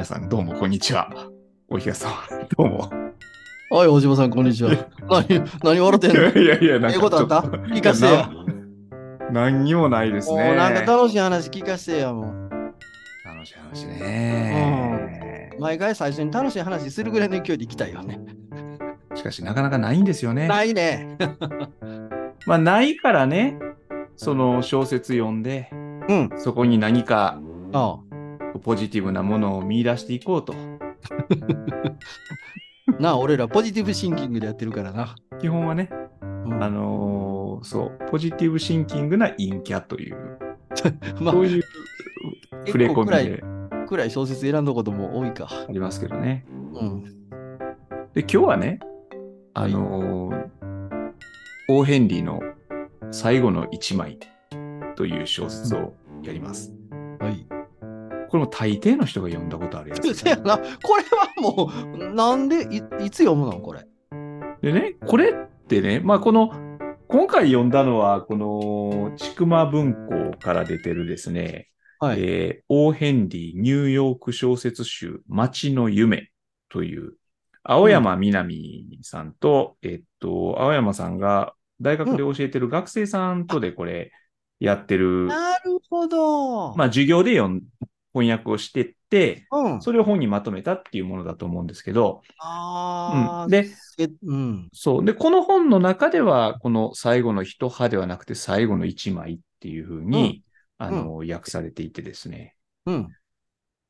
[0.00, 1.10] 皆さんどうもこんにちは。
[1.68, 2.12] おひがさん、
[2.56, 2.90] どうも。
[3.70, 4.70] はい、大島さん、こんにちは。
[5.28, 7.40] 何、何笑ってんいのやいやいや、なんかええことあった？
[7.40, 8.30] 聞かせてや。
[9.30, 10.42] な何にもないですね。
[10.42, 12.50] もうなんか楽しい話聞かせてや、もう。
[13.26, 15.50] 楽しい話ね。
[15.60, 18.20] 毎回最初に楽しい話するぐらいの勢いで行きたいよね。
[19.14, 20.48] しかしなかなかないんですよね。
[20.48, 21.18] ないね。
[22.46, 23.58] まあないからね、
[24.16, 25.68] その小説読んで、
[26.08, 26.30] うん。
[26.38, 27.38] そこに何か
[27.74, 27.98] あ
[28.58, 30.54] ポジティブなものを見出していこうと。
[30.54, 30.56] あ
[32.98, 35.14] なあ、俺らポジティブシンキングでやってるからな。
[35.40, 35.90] 基本はね、
[36.22, 40.38] うんあのーそう、ポジティブシンキングな陰キャという、
[41.20, 41.62] まあそういう
[42.66, 43.44] 触れ込み結で
[43.86, 45.48] くらい小説選んだことも多いか。
[45.68, 46.44] ありますけどね。
[46.50, 47.04] うん。
[48.14, 48.80] で、今日はね、
[49.54, 50.50] あのー
[51.72, 52.40] オーヘンリーの
[53.12, 54.18] 最後の一枚
[54.96, 55.92] という小説を
[56.24, 56.74] やります。
[57.20, 57.59] はい。
[58.30, 60.64] これも大抵の人が読んだことあるやつですせやな、こ
[60.96, 63.84] れはもう、なんでい、いつ読むのこれ？
[64.62, 65.32] でね、これっ
[65.66, 66.52] てね、まあこの、
[67.08, 71.66] 今回読んだのは、この、ちくま文庫から出てるですね、
[71.98, 72.22] はい。
[72.22, 76.30] えーオーヘンリーニューヨーク小説集街の夢
[76.68, 77.14] という、
[77.64, 84.12] 青山みなみさんと、えっと、青山さんが大学で教えてる学生さんとでこれ
[84.60, 86.76] やってる、なるほど。
[86.76, 87.62] まあ授業で読ん
[88.12, 89.82] 翻訳をしてって、うん。
[89.82, 94.68] それを本にまとめたっていうものだと思うんですけど、ああ、うんでえ、うん。
[94.72, 95.04] そう。
[95.04, 100.42] で、この本の中では、この最後の一派ではなくて最後の一枚っていうふうに、
[100.78, 102.56] あの、訳されていてですね。
[102.86, 103.08] うん。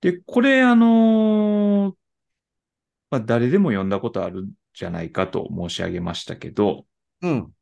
[0.01, 1.95] で、これ、あのー
[3.11, 6.87] まあ、誰でも読んだことあるんじゃないかと申し上げましたけど、
[7.23, 7.53] うん。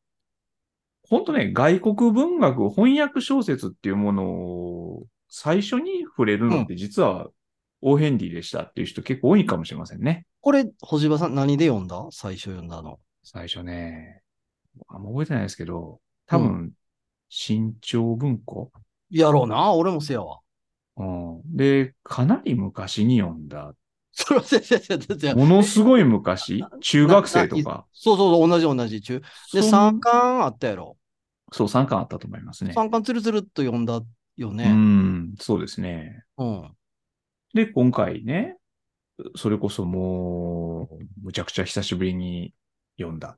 [1.08, 7.28] 本当ね、外国文学翻訳小説っていうものを最初に触れるのって実は
[7.80, 10.26] オーヘンリーでしたっていう人結構多いかもしれませんね。
[10.40, 12.06] これ、星葉さん、何で読んだ？
[12.10, 12.98] 最初読んだの。
[13.25, 14.22] 最初ね、
[14.88, 16.72] あんま覚えてないですけど、多分、
[17.28, 18.72] 新潮文庫、
[19.10, 20.38] やろうな、俺もせやわ。
[20.97, 23.74] うん、で、かなり昔に読んだ。
[24.12, 26.64] それはせやせやせやせやものすごい昔？
[26.80, 27.86] 中学生とか？
[27.92, 29.20] そうそうそう、同じ同じ中。
[29.53, 30.97] で、そん三巻あったやろ。
[31.53, 32.72] そう、3巻あったと思いますね。
[32.74, 34.00] 三巻つるつるっと読んだ
[34.38, 34.72] ようね。
[34.72, 36.25] ん、そうですね。
[36.38, 36.71] うん。
[37.54, 38.56] で、今回ね、
[39.37, 42.54] それこそもう、むちゃくちゃ久しぶりに
[42.98, 43.37] 読んだ。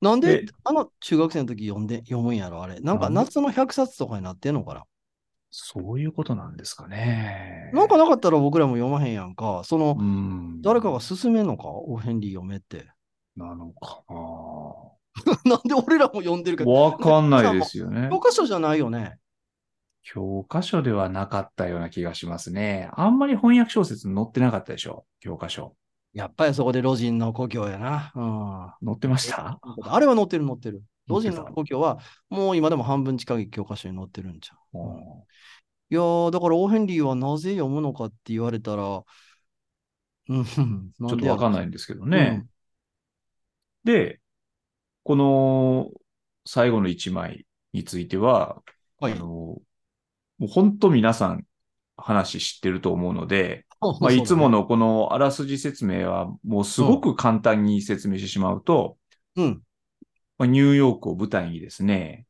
[0.00, 2.80] なんでで、あの中学生の時読んで、読むんやろ、あれ。
[2.80, 4.84] なんか夏の100冊とかになってんのかな？
[5.50, 7.70] そういうことなんですかね。
[7.74, 9.62] なんかなかったら僕らも読まへんやんか。
[9.64, 10.62] その、うん。
[10.62, 11.68] 誰かが勧めんのか？
[11.68, 12.88] オーヘンリー読めって。
[13.36, 14.02] なのか
[15.44, 16.72] なんで俺らも読んでるかな。。
[16.72, 18.08] わかんないですよね。
[18.10, 19.18] 教科書じゃないよね。
[20.02, 22.90] 教科書ではなかったような気がしますね。
[22.92, 25.06] あんまり翻訳小説載ってなかったでしょ？
[25.20, 25.76] 教科書。
[26.12, 28.12] やっぱりそこでロジンの故郷やな。
[28.14, 28.88] うん。
[28.88, 29.58] 載ってました？
[29.82, 30.82] あれは載ってる載ってる。
[31.06, 31.98] ロジンの故郷は
[32.28, 34.78] もう今でも半分近い教科書に載ってるんちゃう。
[34.78, 34.94] うん
[35.90, 39.02] いやー、だからオーヘンリーはなぜ読むのかって言われたら、
[40.30, 42.46] うん、 ちょっとわかんないんでですけどね。
[43.84, 44.18] で、
[45.02, 45.90] この
[46.46, 48.62] 最後の一枚については、
[49.00, 49.58] はいあの、
[50.42, 51.46] もう本当皆さん
[51.96, 53.64] 話知ってると思うので、
[54.00, 54.58] まあ、いつもの。
[54.58, 58.96] のこのあらすじ説明はもうすごく簡単に説明してしまうと、
[59.36, 59.62] うん。
[60.38, 62.26] まあ、ニューヨークを舞台にですね、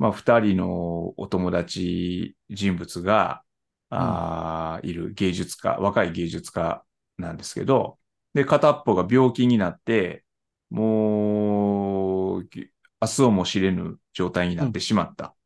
[0.00, 3.42] まあ、二人のお友達人物が、
[3.90, 6.82] あーいる芸術家、若い芸術家
[7.18, 7.98] なんですけど、
[8.34, 10.24] で、片っぽが病気になって、
[10.70, 12.68] もう、ぎ
[13.00, 15.36] 明日をも知れぬ状態になってしまった。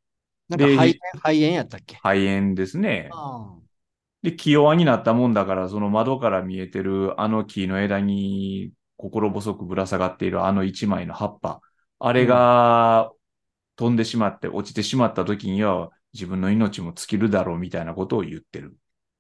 [0.56, 1.96] でなんか肺炎、肺炎やったっけ？
[1.96, 3.08] 肺炎ですね。
[3.12, 3.56] あ
[4.22, 11.60] で、気弱になったもんだから、その窓から見えてるあの木の枝に心細くぶら下がっているあの一枚の葉っぱ。
[11.98, 13.10] あれが
[13.76, 18.77] 飛んでしまって落ちてしまった時には自分の命も尽きるだろうみたいなことを言ってる。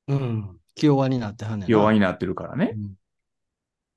[0.08, 0.56] ーうん。
[0.74, 1.66] 気弱になってはんねんな。
[1.66, 2.74] に弱になってるからね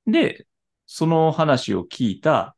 [0.07, 0.09] う。
[0.09, 0.47] んで、
[0.87, 2.55] その話を聞いた、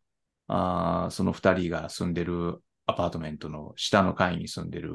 [0.48, 4.94] あーその二人が住んでるアパートメントの下の階に住んでる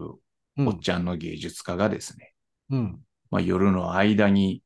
[0.59, 2.35] うんおっちゃんの芸術家がですね、
[2.71, 3.01] うん。
[3.31, 4.63] まあ、夜の間に、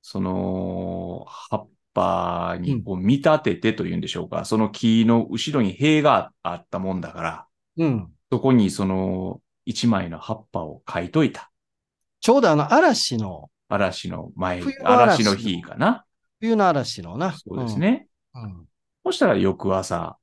[0.00, 7.46] その葉っぱにこう見立ててというんでしょうか、その木の後ろに塀があったもんだから、
[7.78, 8.12] うん。
[8.32, 11.52] そこにその一枚の葉っぱを書いといた。
[12.20, 16.04] ちょうどあの嵐の、嵐の前、嵐嵐の日かな。
[16.40, 17.32] 冬の嵐のな。
[17.32, 18.08] そうですね。
[18.34, 18.66] うん。
[19.04, 20.18] そしたら翌朝、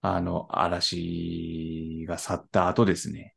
[0.00, 3.34] あの嵐が去った後ですね、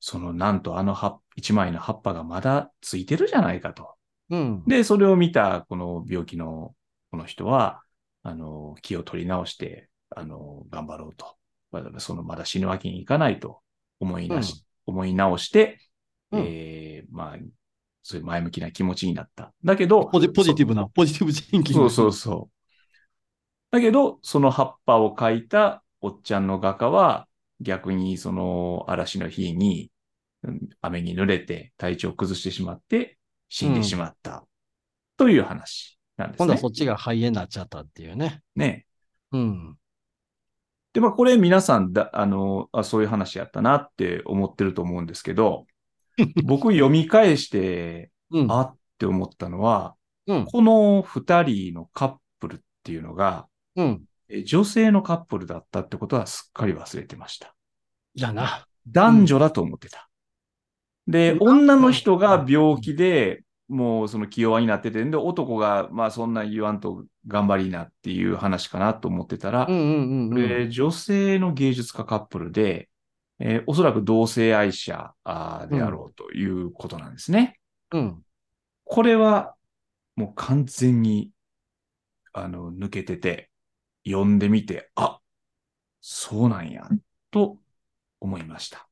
[0.00, 3.94] そのなんとあの葉一枚の葉っぱがまだついてるじゃないかと。
[4.30, 4.64] うん。
[4.66, 6.74] で、それを見たこの病気の
[7.10, 7.82] この人は、
[8.22, 11.36] あの、気を取り直して、あの、頑張ろうと。
[11.70, 13.60] まだそのまだ死ぬわけにいかないと
[14.00, 15.78] 思いなし、思い直して、
[16.32, 17.36] うんえーまあ、
[18.02, 19.52] そういう前向きな気持ちになった。
[19.64, 21.82] だけど、ポジティブな、ポジティブシンキング。
[21.82, 22.52] そうそうそう。
[23.70, 27.28] だけど、その葉っぱを描いたおっちゃんの画家は、
[27.60, 29.90] 逆にその嵐の日に、
[30.44, 33.18] うん雨に濡れて体調を崩してしまって
[33.48, 34.46] 死んでしまった。
[35.16, 36.68] という話なんですね今度はそ。
[36.68, 38.40] っちが肺炎になっちゃったっていうね。
[38.54, 38.86] ね。
[39.32, 39.76] うん。
[40.92, 45.66] で、まあこれ皆さんだ、あの、あ、そういう話やったなって思ってると思うんですけど、
[46.44, 48.52] 僕読み返して、うん。
[48.52, 49.96] あって思ったのは、
[50.26, 50.44] うん。
[50.44, 54.04] この二人のカップルっていうのが、うん。
[54.28, 57.54] え女性のカップルだったってことはすっかり忘れてました。
[58.14, 58.66] じゃあな。
[58.86, 60.08] 男女だと思ってた。
[61.06, 72.88] で、うん女の人が病気で、もうその気弱になってて、で、男が、まあそんなん言わんと頑張りなっていう話かなと思ってたら女性の芸術家カップルで、
[73.40, 75.12] えーおそらく同性愛者
[75.70, 77.58] であろうということなんですね。
[77.92, 78.22] うん。
[78.84, 79.54] これは
[80.16, 81.30] もう完全に、
[82.32, 83.47] あの、抜けてて、
[84.10, 85.20] 読んでみて、あ、
[86.00, 86.88] そうなんや、
[87.30, 87.58] と
[88.20, 88.88] 思いました。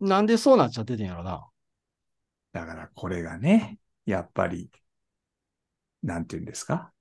[0.00, 1.46] なんでそうなっちゃっててんやろな。
[2.52, 4.70] だからこれがね、やっぱり、
[6.02, 6.92] なんて言うんですか？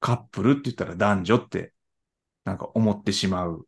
[0.00, 1.72] カップルって言ったら男女って、
[2.44, 3.66] なんか思ってしまう。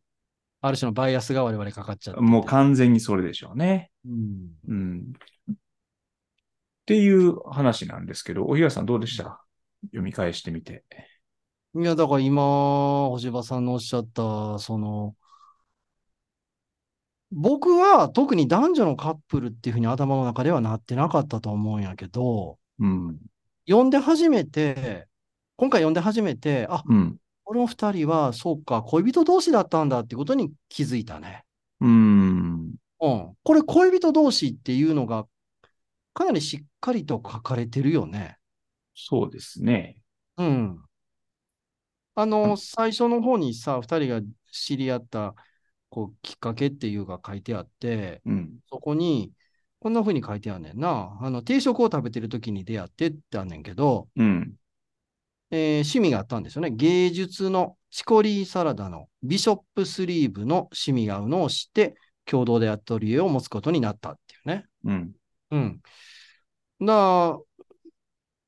[0.62, 2.26] ある種のバイアスが我々かかっちゃってて。
[2.26, 3.90] もう完全にそれでしょうね。
[4.06, 4.48] うん。
[4.68, 5.12] うん。
[5.52, 5.54] っ
[6.86, 9.42] ていう話なんですけど、おひがさんどうでした？
[9.86, 10.84] 読み返してみて。
[11.74, 15.16] いや、だから今、星葉さんのおっしゃった、その、
[17.30, 23.18] 僕は特に男女のカップルっていうふうに頭の中ではなってなかったと思うんやけど、うん。
[23.68, 25.06] 読んで初めて、
[25.56, 27.18] 今回読んで初めて、あ、うん。
[27.44, 31.44] この二人は、そうか、恋人同士だったんだってことに気づいたね。
[31.80, 32.74] うん。
[33.00, 33.34] うん。
[33.44, 35.26] これ恋人同士っていうのが、
[36.14, 38.38] かなりしっかりと書かれてるよね。
[38.96, 40.02] そうですね。
[40.36, 40.82] うん。
[42.20, 44.20] あの、最初の方にさ、二人が
[44.52, 45.34] 知り合った、
[45.88, 48.60] こう、きっかけっていうが書いてあって、うん。
[48.70, 49.32] そこに、
[49.80, 51.18] こんな風に書いてあんねんな。
[51.20, 54.56] あの、定食を食べてる時に出会ってってあんねんけど、うん。
[55.50, 56.70] えー趣味があったんですよね。
[56.70, 64.66] 芸術のチコリーサラダのビショップスリーブの趣味が合うのを知って、共同でアトリエを持つことになったっていうね。
[64.84, 65.12] うん。
[65.50, 65.82] うん。
[66.80, 67.38] だ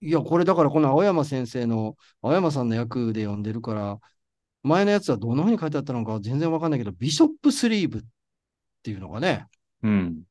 [0.02, 3.98] いや、これだからこの青山先生の、青山さんの役で読んでるから、
[4.64, 8.02] 前のやつはどんな風に書いてあったのか全然わかんないけど、ビショップスリーブっ
[8.82, 9.46] ていうのがね、
[9.82, 10.22] うん。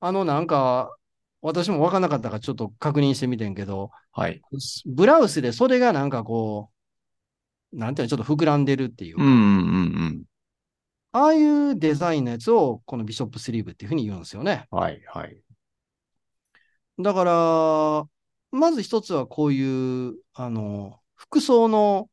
[0.00, 0.94] あのなんか、
[1.40, 4.42] 私もわかんなかったからちょっと確認してみてんけど、はい。
[4.84, 6.70] ブラウスで袖がなんかこ
[7.72, 9.30] う、なんていうの、ちょっと膨らんでるっていうか、うん。
[9.30, 10.22] うん。
[11.12, 14.66] ああいうデザインのやつをこのビショップスリーブっていうふうに言うんですよね。
[14.70, 15.00] はい。
[15.06, 15.40] はい。
[16.98, 18.08] だから、
[18.50, 22.08] まず一つはこういう、あの、服装の、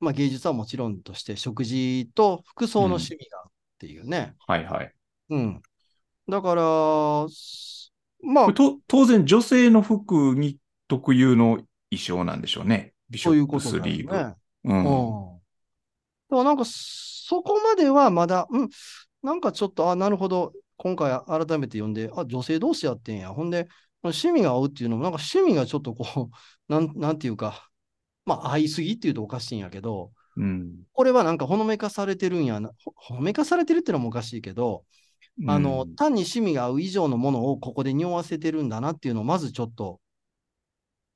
[0.00, 3.42] まあ芸術はもちろんとして、食事と服装の趣味がっ
[3.78, 4.34] ていうね。
[4.46, 4.64] はい。
[4.64, 4.92] はい。
[5.30, 5.62] うん。
[6.28, 11.58] だから、すまあ、と当然、女性の服に特有の
[11.90, 12.94] 衣装なんでしょうね。
[13.10, 14.16] ビシそういうョップスリーブ。
[14.16, 14.34] ね。
[14.64, 14.72] う。
[14.72, 14.84] うんん。
[16.30, 18.68] だからなんか、そこまではまだ、うん、
[19.22, 23.30] なんかちょっと、あ、なるほど、今回改めて読んで、あ、女性同士やってんや。
[23.30, 23.68] ほんで、
[24.10, 26.36] 趣味が合うっていうのも、なんか趣味がちょっとこう、
[26.72, 27.68] なん、なんていうか、
[28.24, 30.84] まあ、合いすぎっていうとおかしいんやけど、うん。
[30.92, 34.84] これはなんかほのめかされてるんやな、ほほのめかされてるっていうのもおかしいけど、
[35.46, 40.00] あの、うん単に趣味が合う以上のものをここで匂わせてるんだなっていうのをまずちょっと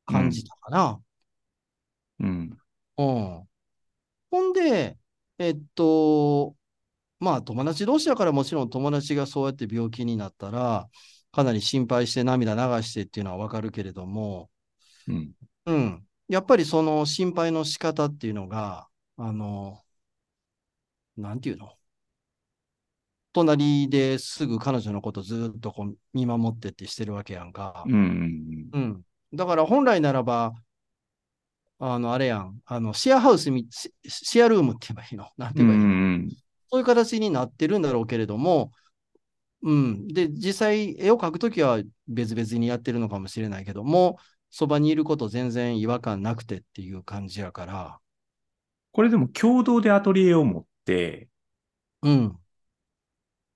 [0.07, 1.01] 感じたかな。
[2.21, 2.59] うん。
[2.99, 3.49] うん。
[4.31, 4.99] ほんで、
[5.39, 6.57] えっと、
[7.21, 10.89] まあ友達同士だからもちろん友達がそうやって病気になったら、
[11.37, 14.49] かなり心配して涙流してっていうのはわかるけれども、
[15.07, 15.33] うん。
[15.67, 16.03] うん。
[16.29, 18.89] やっぱりその心配の仕方っていうのが、
[19.19, 19.83] あの、
[21.19, 21.75] なんていうの？
[23.35, 27.85] 隣ですぐ彼女のことずっとこう見守ってってしてるわけやんか。
[27.87, 28.71] うん。
[28.73, 28.81] うん。
[28.81, 29.03] うん。
[29.35, 30.55] だから本来ならば、
[31.79, 35.29] あの、あれやん、あの、シェアハウスみ、シシェアルームって言えばいいの？
[35.37, 36.31] なんてう言えばいいの、ん。
[36.71, 38.73] そういう形になってるんだろうけれども、
[39.67, 40.07] うん。
[40.09, 44.19] で、実際絵を描くときは別々にやってるのかもしれないけども、
[44.49, 47.99] そばにいること全然違和感なくてっていう感じやから、
[48.93, 51.29] これでも共同でアトリエを持って、
[52.03, 52.39] うん。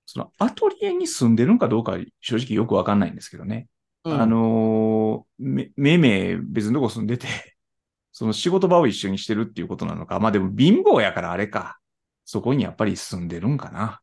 [0.05, 3.67] そのアトリエに住んでるんかどうか正直よくわかんないんですけどね。
[4.03, 7.27] うんあのーめ、め別のとこ住んでて、
[8.11, 10.19] その仕事場を一緒にしてるっていうことなのか。
[10.19, 11.79] まあでも貧乏やからあれか。
[12.25, 14.01] そこにやっぱり住んでるんかな。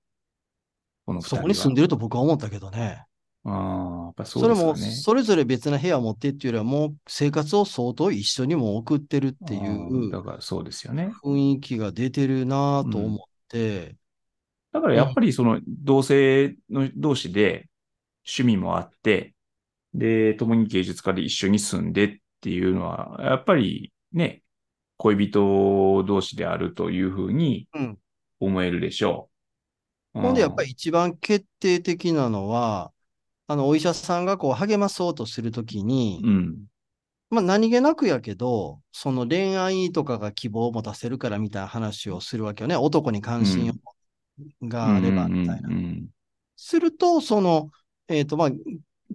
[1.09, 1.23] この。
[1.23, 3.05] そこに住んでると僕は思ったけどね。
[3.45, 4.77] ああ、やっぱそそうれも。
[4.77, 11.13] それぞれ別な部屋を持ってっていうよりは、もう生活を相当一緒にも送ってるっていあーだうからそうですよね。
[11.23, 13.97] 雰囲気が出てるなと思って、
[14.73, 17.69] だからやっぱりその同性の同士で
[18.27, 19.35] 趣味もあって、
[19.95, 24.43] で、共に芸術家で一緒に住んでっていうのは、やっぱりね、
[24.99, 27.99] 恋人同士であるというふうにうん
[28.41, 29.38] 思えるでしょう。
[30.15, 32.93] ほんでやっぱり一番決定的なのは、
[33.47, 36.57] あの、お医者さんがこう励まそうとするときに、うん、
[37.31, 42.77] まあ何気なくやけど、その恋愛とかが希望を持たせるからみたいな話をするわけよね。
[42.77, 43.79] 男に関心
[44.63, 45.69] があればみたいな。
[46.57, 47.71] すると、その、
[48.09, 48.51] えっ、と、まあ、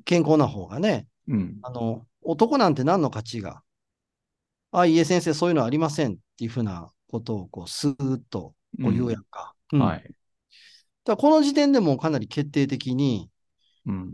[0.06, 1.36] 健康な方がね、うん。
[1.36, 3.62] うんあの、男なんて何の価値が、
[4.72, 9.54] あ、いえ先生、そういうのありませんっていうふうなことを、こう、スーッとこう言うやんか。
[9.72, 9.80] うん。
[9.80, 10.16] はい。
[11.06, 13.30] だこの時点でもうかなり決定的に、
[13.86, 14.14] うん。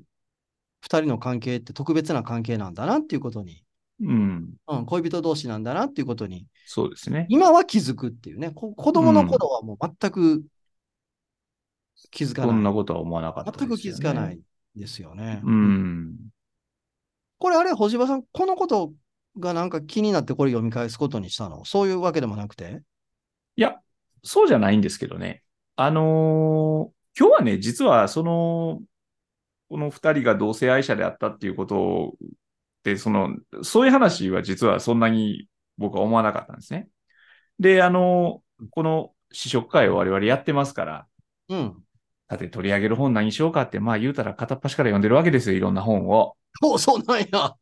[0.82, 3.66] 二人の関係って特別な関係なんだなっていうことに、
[4.02, 4.54] うん。
[4.68, 7.26] うん、恋人同士なんだなっていうことに、そうですね。
[7.30, 8.52] 今は気づくっていうね。
[8.52, 10.44] こ子供の頃はもう全く
[12.12, 12.70] 気づかそんな。
[12.70, 13.58] ないことは思わなかったね。
[13.60, 14.40] 全く気づかない
[14.76, 15.42] ですよね。
[15.44, 16.16] うん。
[17.40, 18.94] これあれ、星葉さん、このこと
[19.38, 21.66] がなんか気になってこれ読み返すことにしたの？
[21.66, 22.82] そういうわけでもなくて
[23.58, 23.76] いや、
[24.24, 25.44] そうじゃないんですけどね。
[25.82, 28.82] あのー今日はね、実はその、
[29.70, 32.18] この2人が同性愛者であったっていうこと
[32.84, 36.90] で、その、そういう話は実はそんなに僕は思わなかったんですね。
[37.60, 41.08] で、あのーこの試食会を我々やってますから、
[41.50, 41.86] うん。
[42.30, 46.36] さて取り上げる本何しようかって、まあ言うたら片っ端から読んでるわけですよ、いろんな本を。
[46.62, 47.56] おそうなんや。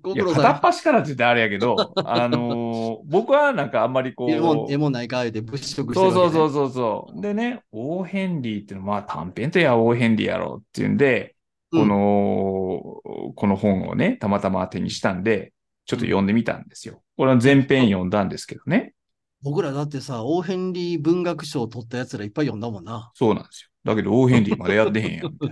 [0.00, 4.30] ご苦労さ片っ端からって言ったらあれやけど、 あのー僕はなんかあんまりこん。
[4.30, 6.14] う、絵も絵もないかいで物色してそうるね。
[6.14, 7.20] そうそうそうそう。
[7.20, 11.36] でね、オーヘンリーっていうのは、まあ短編とやオーヘンリーやろっていうんで、
[11.74, 15.52] この、この本をね、たまたま手にしたんで、
[15.86, 17.02] ちょっと読んでみたんですよ。
[17.16, 18.94] これは前編読んだんですけどね。
[19.42, 23.12] 僕らだってさ、オーヘンリー文学賞を取ったやつらいっぱい読んだもんな。
[23.14, 23.71] そうなんですよ。
[23.84, 25.48] だけど、オーヘンリーまでやってへんやんみたい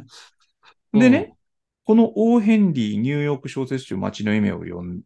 [0.93, 1.01] な。
[1.01, 1.35] でね、
[1.85, 5.03] このオーヘンリーニューヨーク小説集街の夢を読ん、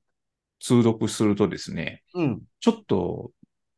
[0.61, 2.43] 通読するとですね、うん。
[2.61, 3.31] ちょっと、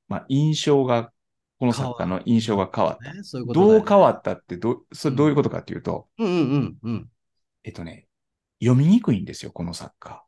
[0.08, 1.12] まあ、印象が、
[1.58, 3.14] この作家の印象が変わった。
[3.14, 7.08] ね、そういうねどう変わったってど、それどういうことかっていうと、うんうんうんうん。
[7.64, 8.06] えっとね、
[8.62, 10.22] 読みにくいんですよ、この作家。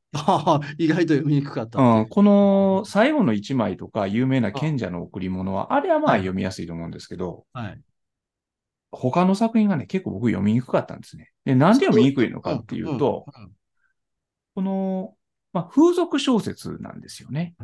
[0.78, 7.80] 意外と読みにくかったううん、この最後の一枚とか有名な賢者の贈り物は、あれはまあはい読みやすいと思うんですけど、はい。
[8.90, 11.30] 他の作品がね、結構僕読みにくかったんですね。
[11.44, 13.50] で、なんで読みにくいのかっていうと、んんん
[14.54, 15.14] この、
[15.52, 17.54] まあ、風俗小説なんですよね。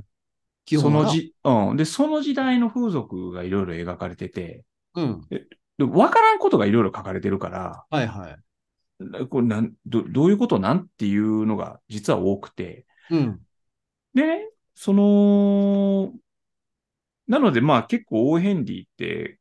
[0.66, 1.76] そのじ、うん。
[1.76, 4.64] で、その時代の風俗がいろいろ描かれてて、
[4.94, 5.26] うん。
[5.28, 9.26] でわからんことがいろいろ書かれてるから、はいはい。
[9.28, 13.40] これなんどどういうことなんっていうのが実は多くて、うん。
[14.14, 16.12] でね、その、
[17.26, 19.38] なのでまあ結構オーヘンリーって、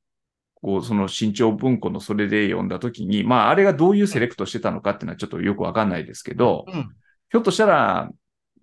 [0.64, 6.90] こう、その新潮文庫のそれで読んだときに、まああれがどういうセレクトしてたのかっていうのはちょっとよくわかんないですけど、うん。
[7.30, 8.10] ひょっとしたら、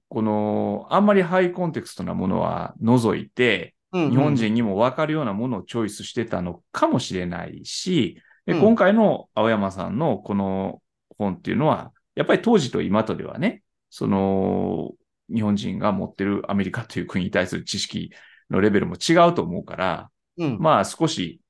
[0.09, 4.11] この、あんまりハイコンテクストなものは除いて、うん。
[4.11, 10.81] 日本人にもわかるようなものをチョイスしてたのかもしれないし、でうん今回の青山さんのこの
[11.19, 14.93] 本っていうのは、やっぱり当時と今とではね、その、
[15.33, 18.11] 日本人が持ってるアメリカという国に対する知識
[18.49, 20.59] のレベルも違うと思うから、うん。
[20.59, 21.41] まあ少し、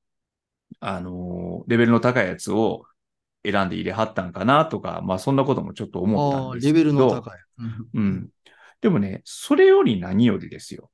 [0.78, 2.84] あのレベルの高いやつを
[3.44, 6.78] 選んで入れはったんかなとか、まあそんなこともちょっと思ったんですけど。
[6.78, 7.38] レベルの高い。
[7.58, 8.28] うんうん。
[8.80, 10.90] でもね、それより何よりですよ。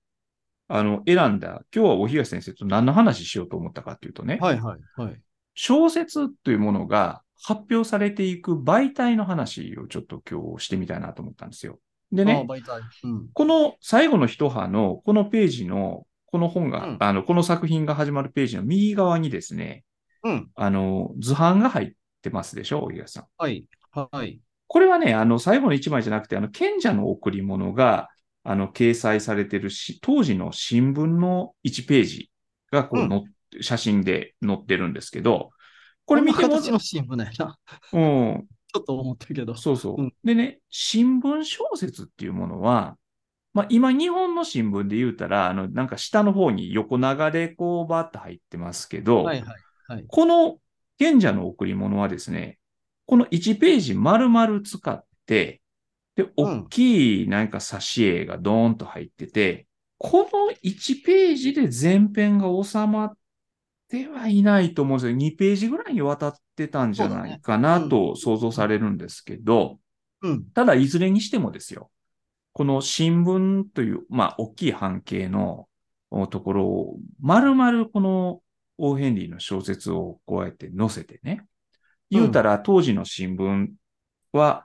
[0.68, 5.20] あの、選んだ、今日はお東先生と何の話しようと思ったかっていうとね、はいはいはい。
[5.54, 11.78] 小説というものが発表されていく媒体の話をちょっと今日してみたいなと思ったんですよ。
[12.10, 12.80] でああ、ね、媒体。
[13.04, 13.28] うん。
[13.32, 19.84] この最後の一葉のこのページの、この本が、うんあの、この作品が始まるページの右側にですね、
[20.22, 20.50] うん。
[20.54, 21.92] あの、図版が入っ
[22.22, 23.26] てますでしょ、お東さん。
[23.38, 23.66] はい。
[23.92, 24.40] はい。
[24.66, 28.08] これはね、あの、最後の一枚じゃなくて、あの、賢者の贈り物が、
[28.42, 32.30] あの、掲載されてるし、当時の新聞の1ページ
[32.70, 33.24] が、こう、うん
[33.60, 35.50] 写真で載ってるんですけど、
[36.04, 37.58] これ見ても形の新聞なんやな。
[37.92, 39.54] うん、 ちょっと思ったけど。
[39.54, 40.02] そうそう。
[40.02, 42.98] うんでね、新聞小説っていうものは、
[43.56, 49.48] まあ、今、日本の新聞で言うたら、あの、なんか下の方に横長でこう、バーっと入ってますけど、はいはい
[49.88, 50.04] はい。
[50.06, 50.58] この
[50.98, 52.58] 賢者の贈り物はですね、
[53.06, 55.62] この1ページ丸々使って、
[56.16, 63.16] で、うん大きいなんか挿絵がドーンと入ってて、この1ページで全編が収まっ
[63.88, 65.16] てはいないと思うんですよ。
[65.16, 69.78] 2ページぐらいにわたってたんじゃないかなと想像されるんですけど、
[70.20, 70.44] うん。
[70.50, 71.90] ただいずれにしてもですよ。
[72.56, 75.68] この新聞という、まあ、大きい半径の
[76.10, 78.40] おところを、丸々この
[78.78, 81.44] オーヘンリーの小説をこうやって載せてね。
[82.10, 83.68] 言うたら当時の新聞
[84.32, 84.64] は、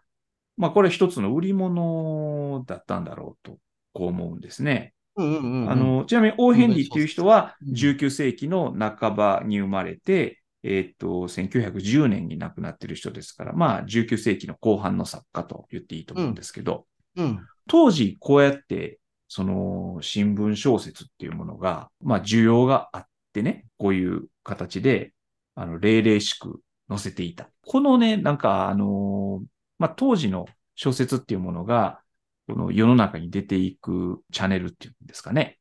[0.56, 3.58] まあこれ一つの売り物だったんだろうと、
[3.92, 4.94] こう思うんですね。
[5.18, 5.70] うんうんうんうん。
[5.70, 17.46] あの、ちなみにオーヘンリーっていう人はうん19世紀の半ばに生まれて、えーっと、1910年に亡くなってる人ですから、まあ19世紀の後半の作家と言っていいと思うんですけど、うん。
[17.68, 25.14] 当時こうやって、その新聞小説っていうものが、まあ需要があってね、こういう形で、
[25.56, 27.50] あの、例々しく載せていた。
[27.66, 29.42] このね、なんかあの、
[29.80, 32.02] まあ当時の小説っていうものが、
[32.48, 35.60] この世の中に出ていくチャンネルっていうんですかね。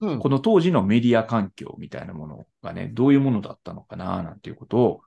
[0.00, 0.18] うん。
[0.18, 5.00] この当時のメディア環境みたいなものがね、どういうものだったのかな、なんていうことを、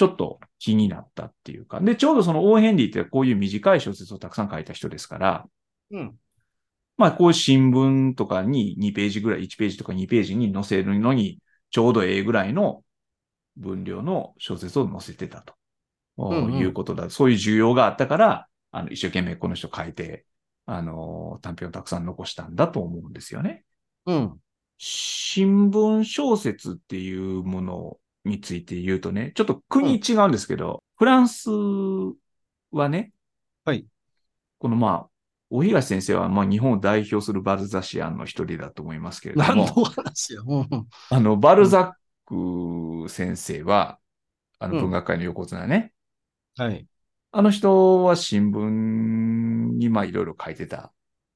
[0.00, 1.78] ちょっと気になったっていうか。
[1.78, 5.46] で、ちょうどそのオーヘンリーってこういう短い小説をたくさん書いた人ですから、
[5.90, 6.16] うん。
[6.96, 12.82] まあ、こういう新聞とかに2ページぐらい、1ページとか2ページに載せるのに、ちょうどええぐらいの
[13.58, 15.52] 分量の小説を載せてたと、
[16.16, 17.10] うんうんいうことだ。
[17.10, 20.24] そういう需要があったから、あの、一生懸命この人書いて、
[20.64, 23.64] あの、短編をたくさん残したんだと思うんですよね。
[24.06, 24.40] うん。
[24.78, 31.48] 新聞小説っていうものについて言うとね、ちょっと国違うんですけど、フランス
[32.70, 33.12] はね、
[33.64, 33.86] はい。
[34.58, 35.10] このまあ、
[35.50, 40.44] 大東先生はまあ日本を代表するバルザシアンの一人だと思いますけれど何のも、話よ。
[40.46, 40.88] うんうん。
[41.08, 43.98] あの、バルザック先生は、
[44.58, 45.92] あのうん文学界の横綱ね、
[46.56, 46.86] はい。
[47.32, 50.92] あの人は新聞にまあいろいろ書いてた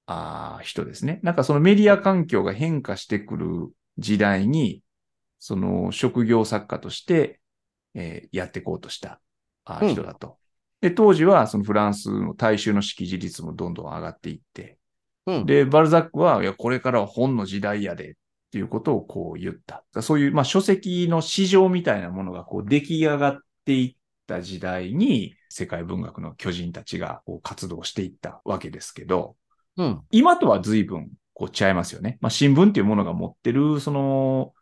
[0.06, 1.20] あー人ですね。
[1.22, 4.82] なんかそのメディア環境が変化してくる時代に、
[5.46, 7.38] その職業作家として、
[7.92, 9.20] えーやっていこうとした
[9.82, 10.38] 人だと。
[10.80, 14.78] で、当時はそのフランスの大衆の識字率もどんどん上がっていって、
[15.26, 15.46] うん。
[15.46, 18.14] で、バルザックは、いや、これからは本の時代やで、っ
[18.52, 19.84] ていうことをこう言った。
[20.00, 29.36] そういう、まあ、書籍の市場みたいなものがこう出来上がっていった時代に、世界文学の巨人たちがこう活動していったわけですけど、
[29.76, 30.00] うん。
[30.10, 32.16] 今とは随分こう違いますよね。
[32.22, 34.54] まあ、新聞っていうものが持ってる、その、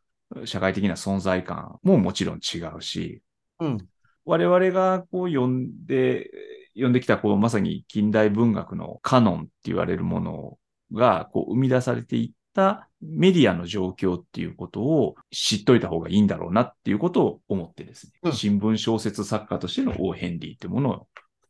[0.45, 3.23] 社会的な存在感ももちろん違うし、
[3.61, 3.79] うん。
[4.25, 6.31] 我々がこう読んで、
[6.75, 10.59] 読んできたこうまさに近代文学のカノンって言われるもの
[10.93, 21.07] がこう生み出されていったメディアの状況っていうことを知っといた方がいいんだろうなっていうことを思ってですね、うん新聞小説作家としてのオーヘンリーっていうものを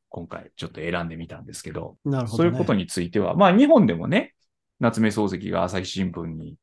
[0.09, 2.27] 今回ちょっと選んでみたんですけど、ど、ね。
[2.27, 4.35] そういうことについては、まあ日本でもね、
[4.79, 6.57] 夏目漱石が朝日新聞に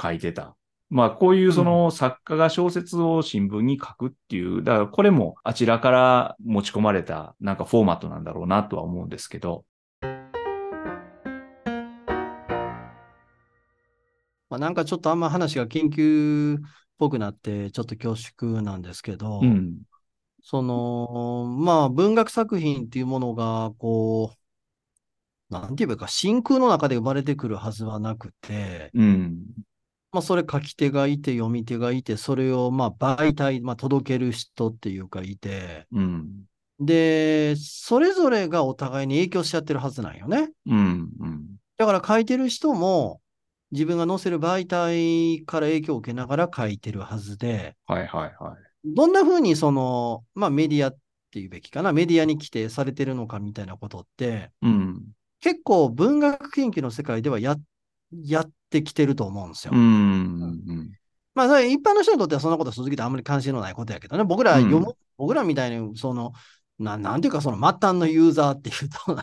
[0.00, 0.56] 書いてた。
[0.90, 9.64] まあこういうその作家が小説を新聞に書くっていう、だからこれもあちらから持ち込まれたなんかフォーマットなんだろうなとは思うんですけど、
[14.50, 16.60] まあ、なんかちょっとあんま話が研究っ
[16.98, 19.82] ぽくなって、ちょっと恐縮なんですけど、うん。
[20.42, 29.38] その、まあ、文学作品っていうものが、こう、なんて言えばいいか、真空の中で生まれてくるはずはなくて、うん。
[30.12, 36.44] まあ、それ書き手がいて、読み手がいて、それを、まあ、媒体、まあ、届ける人っていうかいて、うん。
[36.80, 40.50] で、それぞれがお互いに影響し合ってるはずなんよね。
[40.66, 41.10] うん。
[41.20, 41.46] うん。
[41.76, 43.20] だから書いてる人も、
[43.70, 48.70] 自分が載せる媒体から影響を受けながら書いてるはずで、はいはいはい。
[48.84, 50.96] どんな風にその、まあメディアっ
[51.30, 55.02] ていうべきかな、メディアに規定されてるのかみたいなことって、うん。
[55.40, 57.56] 結構文学研究の世界ではや
[58.12, 59.72] やってきてると思うんですよ。
[59.74, 59.80] うん。
[59.80, 59.84] う
[60.72, 60.90] ん。
[61.34, 66.32] まあ、一般の人にとってはそんなことは続けてあんまり関心のないことやけどね、僕ら読む、うん僕らみたいに、その、
[66.78, 69.14] ななんていうか、その末端のユーザーっていうと、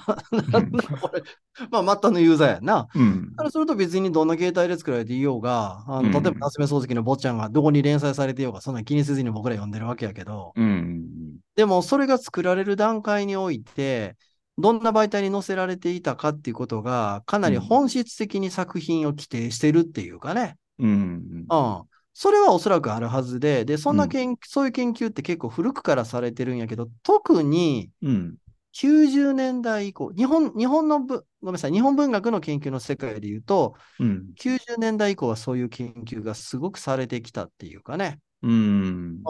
[1.71, 2.87] まあ、末端のユーザーやんな。
[2.93, 3.33] うん。
[3.35, 11.07] からすると別にどんな形態で作られていようが、あのうん例えば夏目漱石の坊ちゃんがどこに連載されていようが、そんな気にせずに僕ら読んでるわけやけど、うん。
[11.55, 14.15] でもそれが作られる段階において、
[14.57, 20.57] どんな媒体に載せられていたかっていうことが、かなり本質的に作品を規定してるっていうかね。
[20.79, 21.45] うん。
[21.49, 21.83] うん。
[22.13, 28.37] それはおそらくあるはずで、で、そんな研、そういう研究って結構古くからされてるんやけど、特にうん。
[28.73, 34.33] 90年代以降、日本、日本のぶ、ごめんなさい、日本文学の研究の世界で言うと、うん。
[34.35, 38.19] 90年代以降はそういう研究がすごくされてきたっていうかね。
[38.43, 38.51] うん。
[38.51, 39.21] うん。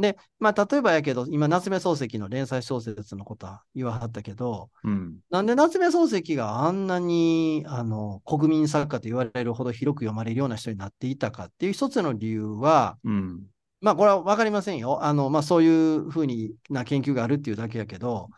[0.00, 5.18] で、まあ、例えばやけど、今、夏目漱石の連載小説のことは言わはったけど、うん。
[5.30, 13.42] なんで夏目漱石があんなにあの国民作家と言われるほど広く読まれるような人になっていたかっていう一つの理由は、うん。
[13.80, 15.04] まあこれは分かりませんよ。
[15.04, 18.28] あの、まあそういうふうにな研究があるっていうだけやけど、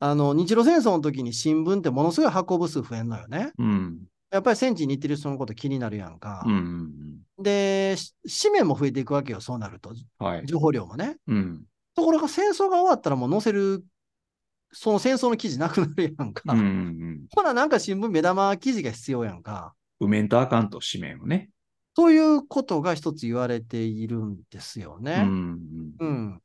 [0.00, 3.52] あの、日露戦争の時に新聞ってものすごい運ぶ数増えんのよね。
[3.58, 3.98] うん。
[4.34, 6.42] やっぱり戦地に行ってる人のこと気になるやんか。
[6.44, 7.20] うん。
[7.38, 9.94] で、し紙面も増えていくわけよ、そうなると。
[10.18, 10.42] はい。
[10.44, 11.18] 情報量もね。
[11.28, 11.62] うん。
[11.94, 13.84] ところが戦争が終わったらもう載せる、
[14.72, 16.52] その戦争の記事なくなるやんか。
[16.52, 16.58] うん。
[16.58, 17.26] うん。
[17.32, 19.72] ほら、なんか新聞目玉記事が必要やんか。
[20.00, 21.50] 埋めんとあかんと、紙面をね。
[21.94, 25.22] ということが一つ言われているんですようね。
[25.22, 25.60] ん。
[26.00, 26.42] うん。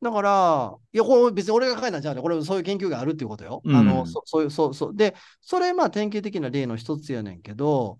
[0.00, 2.22] だから、いや、これ別に俺が書いたんじゃない。
[2.22, 3.62] これそういう研究があるっていうことよ。
[3.64, 4.96] うんあの、そそういう、そうそう。
[4.96, 7.98] で、それ、まあ、典型的な例の一つやねんけど、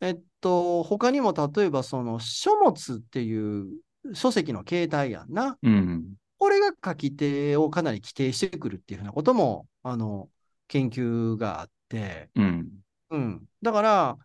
[0.00, 3.66] えっと、他にも例えば、その、書物っていう
[4.14, 5.56] 書籍の形態やんな。
[5.62, 6.14] うん。
[6.38, 10.28] これが書き手をかなり規定してくるっていうふうなことも、あの、
[10.68, 12.68] 研究があって、うん。
[13.10, 13.48] うん。
[13.62, 14.18] だから、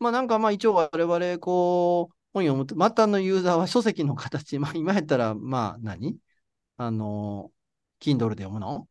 [0.00, 6.16] まあなんかまあ一応我々こう、本読むと、末端のユーザーは書籍の形、まあ今やったら、まあ何
[6.76, 7.50] あの、
[8.00, 8.88] Kindle で読むの？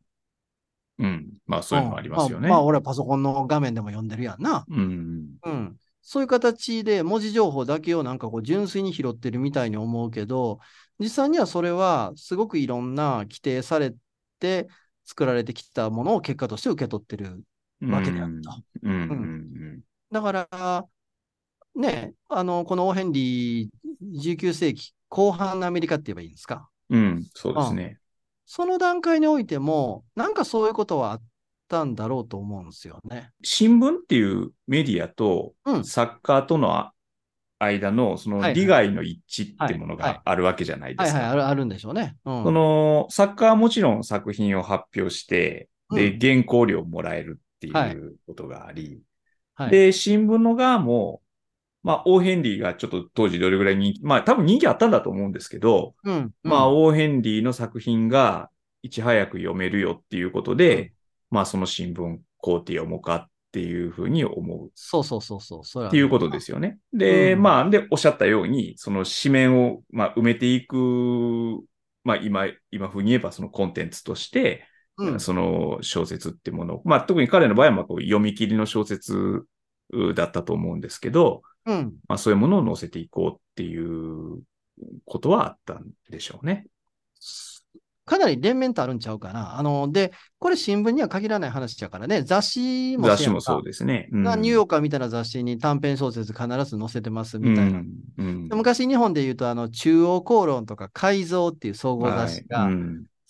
[1.00, 1.34] うん。
[1.48, 2.48] まあ、そういうのもありますよね。
[2.50, 4.66] まあ、まあ俺はパソコンの画面でも読んでるやんな。
[4.70, 5.36] うん。
[5.44, 5.78] うん。
[6.02, 10.60] そういう形で文字情報だけをなんかこう純粋に拾ってるみたいに思うけど、
[11.00, 13.94] 実際にはそれはすごくいろんな規定され
[14.40, 14.68] て
[15.06, 17.44] 作られてきたものを結果として受け取ってる
[17.82, 18.64] わけであると。
[18.84, 18.94] うん。
[19.10, 19.82] うん。
[20.12, 20.88] だから、
[21.76, 23.70] ね、あの、このオーヘンリー、
[24.20, 26.71] 19世紀後半のアメリカって言えばいいんですか？
[26.92, 27.26] うん。
[27.34, 27.98] そうですね。
[28.46, 31.22] その段階においても、なんかそういうことはあっ
[31.68, 33.32] たんだろうと思うんですよね。
[33.44, 36.92] 新聞っていうメディアとうんサッカーとの
[37.60, 41.36] 間のその利害の一致ってものがあるわけじゃないですはいはい、あか。
[41.38, 42.18] るあるんでしょうね。
[42.26, 42.44] うん。
[42.44, 49.02] そのサッカーはもちろん作品を発表して、で、うん原稿料をもらえるってはいいうことがあり、
[49.56, 51.21] はい、で、新聞の側も、
[51.84, 58.50] まあ、オーヘンリーがちょっと当時どれぐらい人気、まあ、多分人気あったんだと思うんですけど、うん、まあ、うんオーヘンリーの作品が
[58.84, 60.92] いち早く読めるよっていうことで、うん。
[61.32, 64.72] まあ、その新聞工程をもかっていうふうに思う。
[64.76, 65.88] そうそうそうそう。
[65.88, 66.78] っていうことですよね。
[66.94, 70.76] で、うんまあ、で、おっしゃったように、その紙面を、まあ、埋めていく、
[72.04, 74.68] まあ、今、今風に言えばそのコンテンツとして、
[74.98, 79.46] うん、その小説ってものを、まあ、特に彼の場合はまあこう読み切りの小説
[79.94, 81.94] うだったと思うんですけど、うん。
[82.08, 84.42] まあ、そういうものを載せていこうっていう
[85.06, 86.66] ことはあったんでしょうね。
[88.06, 89.58] かなり連綿とあるんちゃうかな。
[89.58, 94.10] あの、で、これ新聞には限らない話だからね、雑誌も雑誌もそうでですね。
[94.12, 97.80] うんニューヨーカーみたいな雑誌に短編小説必ず載せてますみたいな。
[97.80, 102.76] うんうんで昔日本で言うと、あの、中央公論とか改造っていう総合雑誌がはい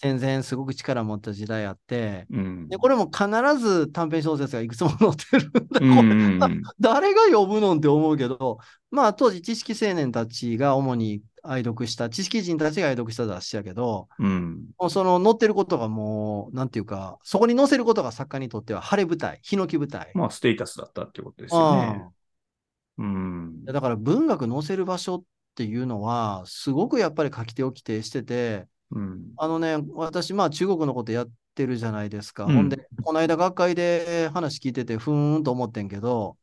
[0.03, 3.27] うん戦前すごく力を持った時代あって、うんで、これも必
[3.59, 5.59] ず短編小説がいくつも載ってるんだ。
[5.79, 8.57] うんこれ誰が読むのんって思うけど、
[8.89, 20.11] まあ当時知識青年たちが主に愛読した、知識人たちが愛読した雑誌やけど、うんもうその載ってることがもう、なんていうか、そこに載せることが作家にとっては晴れ舞台、ヒノキ舞台。
[20.15, 22.03] まあ、ステータスだったってことですよね。
[22.05, 22.09] あ
[22.97, 25.23] うんあだから文学載せる場所っ
[25.55, 29.21] ていうのは、すごくやっぱり書き手を規定してて、うん。
[29.37, 32.45] あのね、私、まあ中国のことやってるじゃないですか。
[32.45, 32.55] うん。
[32.55, 36.37] ほんで、この間学会で話聞いてて、ふーんと思ってんけど、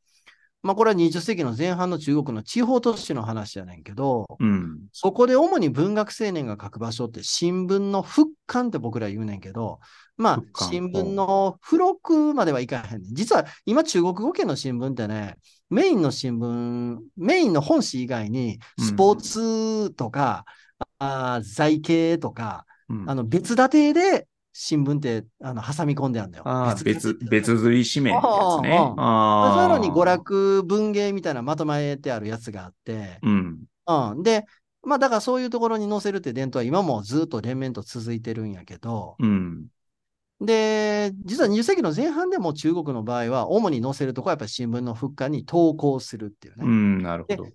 [0.63, 4.81] まあこれは20世紀の前半の中国の地方都市の話やねんけど、うん。
[4.93, 9.79] そこで主に文学青年が書く場所って新聞の復刊って僕ら言うねんけど、
[10.17, 13.15] まあ新聞の付録まではいかへんねん。
[13.15, 15.37] 実は今中国語圏の新聞ってね、
[15.71, 20.45] メインの新聞、メインの本誌以外にスポーツとか、
[20.99, 26.45] あー財経とか、うんあの別立てで新聞ってあの挟み込んであるんだよ。
[26.83, 28.77] 別、別釣り紙面のやつね。
[28.77, 29.55] あああ。
[29.55, 33.59] そういうのに娯楽文芸みたいなまとめてあるやつがあって、うん。
[33.87, 34.23] うん。
[34.25, 34.47] で、
[34.83, 39.67] まあだからそういうところに載せるって伝統は今もずっと連綿と続いてるんやけど、うん。
[40.41, 46.65] で、実は20世紀の前半でも中国の場合は主に載せるとこはやっぱり新聞の復刊に投稿するっていうね。
[46.65, 47.47] うん、なるほど。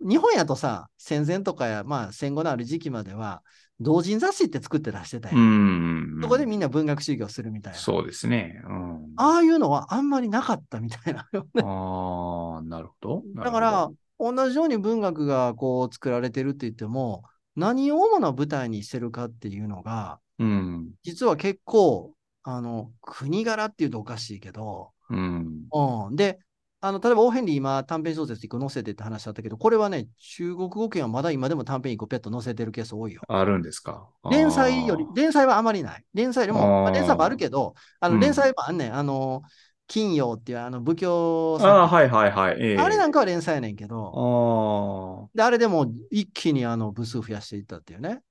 [0.00, 3.42] 日本やとさ、戦前とかや、まあ戦後のある時期までは、
[3.80, 5.38] 同人雑誌って作って出してたうよ。
[5.40, 6.18] ん。
[6.22, 7.78] そこでみんな文学修行するみたいな。
[7.78, 8.60] そうですね。
[8.66, 9.12] うん。
[9.16, 11.62] ああいうのはあんまりなかったみたいなよね。
[11.62, 13.08] ああ、なるほど。
[13.08, 17.24] なるほどだから、、同じように文学がこう作られてるって言っても、
[17.56, 20.90] 何を主な舞台にしてるかっていうのが、うん。
[21.02, 25.64] 実は結構、あの、国柄っていうとおかしいけど、うん。
[25.72, 26.16] うん。
[26.16, 26.38] で、
[26.82, 33.20] あの、例えば、オーヘンリー今、短編小説一個載せてって話だったけど、これはね、中国語圏はまだ今でも短編一個ペット載せてるケース多いよ。
[33.28, 34.08] あるんですか？
[34.30, 36.04] 連載より、連載はあまりない。
[36.14, 38.96] 連載よりも、まあ、連載もあるけど、あの、うん連載もあんねん。
[38.96, 39.42] あの、
[39.88, 42.56] 金曜っていうあの、仏教あはいはいはい。
[42.60, 48.22] ええあれなんかは連載やねんけど、あで、あれでも一気にあの部数増やしていったっていうね。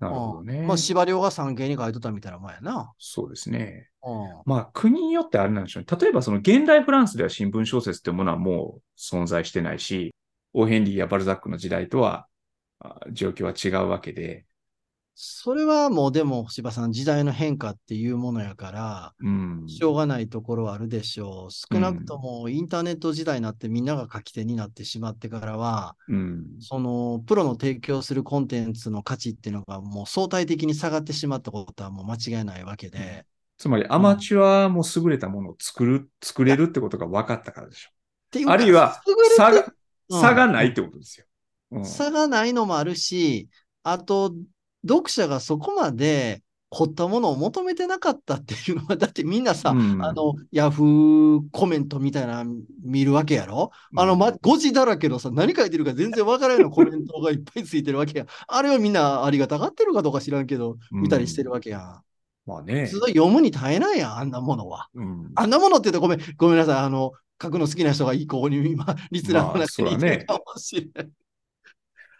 [0.00, 0.58] あ、なるほどね。
[0.58, 2.92] うんまあ、司馬遼が産経に書いとったみたいなもんやな。
[2.98, 3.88] そうですね。
[4.04, 5.98] うんまあ、国によってあれなんでしょうね。
[6.00, 10.14] 例えば、その現代フランスでは新聞小説っていうものはもう存在してないし、
[10.52, 12.26] オーヘンリーやバルザックの時代とは、
[12.80, 14.44] あ状況は違うわけで、
[15.14, 19.68] それはもうでも、柴さん、時代の変化っていうものやから、うん。
[19.68, 21.52] しょうがないところはあるでしょう。
[21.52, 26.46] 少なくともインターネット時代になってみんなが書き手になってしまってからは、うん。
[26.60, 33.26] そのプロの提供するコンテンツの価値っていうのがもう相対的に下がってしまったことはもう間違いないわけで。
[33.62, 37.90] つまり、アマチュアも優れたものを作る、作れるってことが分かったからでしょ。
[37.92, 37.94] っ
[38.32, 39.00] ていうかあるいは
[39.36, 39.60] 差が、
[40.08, 41.26] うん差がないってことですよ。
[41.70, 43.48] うん差がないのもあるし、
[43.84, 44.34] あと、
[44.84, 53.70] 読者がそこまで凝ったものを求めてなかったっていうのは、だってみんなさ、うんあの、ヤフーコメントみたいなの見るわけやろ？
[53.96, 58.26] あの、ま、誤字だらけのさ、何書いてるか全然わからない のコメントがいっぱいついてるわけや。
[58.48, 62.02] あれはみんなありがたがってるかどうか知らんけど、見たりしてるわけやん。
[62.46, 63.00] まあね普。
[63.00, 64.88] 通読むに耐えないやん、あんなものは。
[64.94, 66.76] うんあんなものって言うとごめん、ごめんなさい。
[66.78, 71.12] あの、書くの好きな人がいいここに今、リスナーのまあ中にいるかもしれない。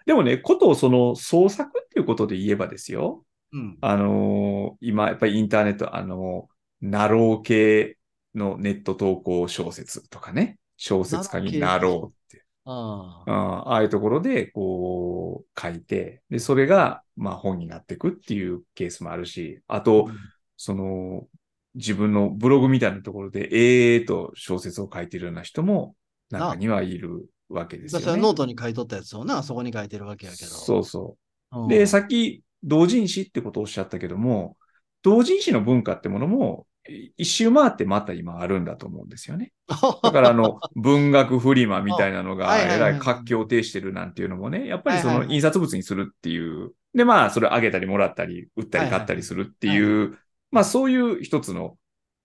[0.06, 3.24] でもね、ことをその創作っていうことで言えばですよ。
[3.52, 3.78] うん。
[3.80, 6.52] あのー今、やっぱりインターネット、あのー
[6.88, 7.96] ナロー系
[8.34, 12.21] のネット投稿小説とかね、小説家になろうって。
[12.64, 20.10] あああいうところで、こう、書いて、で、それが、まあ本になっていくっていうケースもあるし、あと、
[20.56, 21.26] その、
[21.74, 25.96] 自分のブログみたいなところで、ええーと小説を書いてるような人も、
[26.30, 28.06] 中にはいるわけですよね。
[28.06, 30.50] 私はノートに書いとったやつをな、そこに書いてるわけやけど。
[30.50, 31.16] そうそ
[31.52, 31.60] う。
[31.60, 34.56] うんで、さっき同人誌ってことをおっしゃったけども、
[35.02, 36.71] 同人誌の文化ってものも、い
[37.16, 39.52] 一周回ってまた今あるんだと思うんですよね。
[40.02, 50.18] だからあの、文学フリマみたいなのが、えらい活況を呈してるなんていうのもね、やっぱりその印刷物にするっていう、で、まあ、それをあげたりもらったり、売ったり買ったりするってはいいう、
[50.50, 51.76] まあ、そういう一つの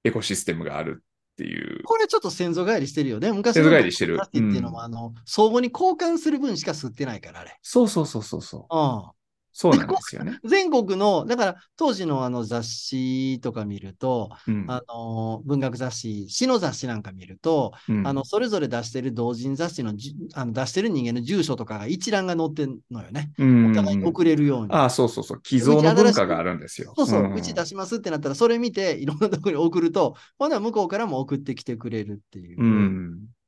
[0.04, 1.84] エコシステムがあるっていう。
[1.84, 3.32] これちょっと先祖返りしてるよね。
[3.32, 7.58] 昔先祖返りしてるのっていうのも、うんあの、相互に交換する分しか吸ってないから、あれ。
[7.62, 8.76] そうそうそうそうそう。
[8.76, 9.17] う
[9.60, 10.34] そうなんですよね。
[10.34, 10.40] ん。
[10.48, 14.66] 全国の、だから当時のあの雑誌とか見ると、うん。
[14.68, 23.32] あの、文学雑誌、詩の雑誌なんか見ると、うんあの、それぞれ出してる同人雑誌のじあの出してる人間の住所とかが一覧が載ってんのよね。
[23.40, 24.74] うんお互いに送れるように。
[24.74, 25.42] ああ、そうそうそう。
[25.42, 26.94] 寄贈の文化があるんですよ。
[26.96, 32.62] そうそう、んうち出しますってなったら、それ見て、いろんなところに送ると、ほな向こうからも送ってきてくれるっていう。
[32.62, 32.68] うん。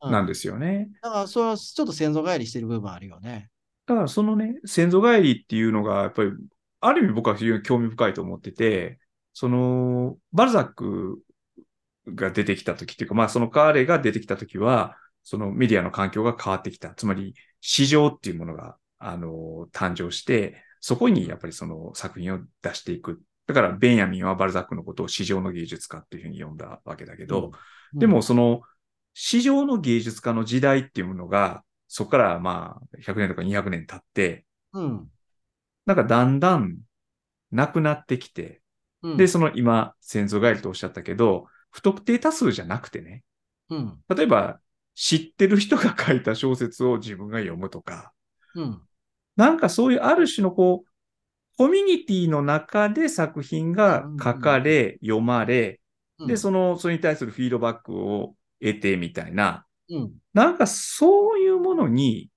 [0.02, 0.90] うんなんですよね。
[1.04, 3.50] だから、それはちょっと先祖返りしてる部分あるよね。
[3.90, 6.32] だからそのね、先祖返りっていうのが、やっぱり、
[6.80, 9.00] ある意味僕は非常に興味深いと思ってて、
[9.34, 11.20] その、バルザック
[12.06, 16.94] が出てきた時っていうか、まあその彼が出てきた時は、そのメディアの環境が変わってきた。
[16.94, 23.24] つまり、市場っていうものが、あの、誕生して、そこにやっぱりその作品を出していく。
[23.48, 27.52] だから、ベンヤミンはバルザックのことを市場の芸術家っていうふうに呼んだわけだけど、うん
[28.00, 28.62] でも、その、
[29.16, 35.10] 市場の芸術家の時代っていうものが、そこからまあ、100年とか200年経って、うん。
[35.88, 36.78] なんかだんだん
[37.52, 38.62] なくなってきて、
[39.02, 43.24] うん、で、その今、先祖返りとおっしゃったけど、不特定多数じゃなくてね、
[43.70, 44.00] うん。
[44.08, 44.60] 例えば、
[44.94, 48.14] 知ってる人が書いた小説を自分が読むとか、
[48.54, 48.82] うん。
[49.36, 50.90] なんかそういうある種のこう、
[51.58, 55.82] コミュニティの中で作品が書かれ、読まれ、
[56.28, 60.12] で、その、それに対するフィードバックを得てみたいな、うん。
[60.34, 62.30] なんかそういうものに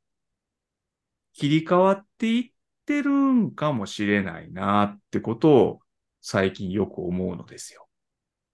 [1.33, 2.53] 切り替わっていっ
[2.85, 5.81] てるんかもしれないなってことを
[6.21, 7.89] 最近よく思うのですよ。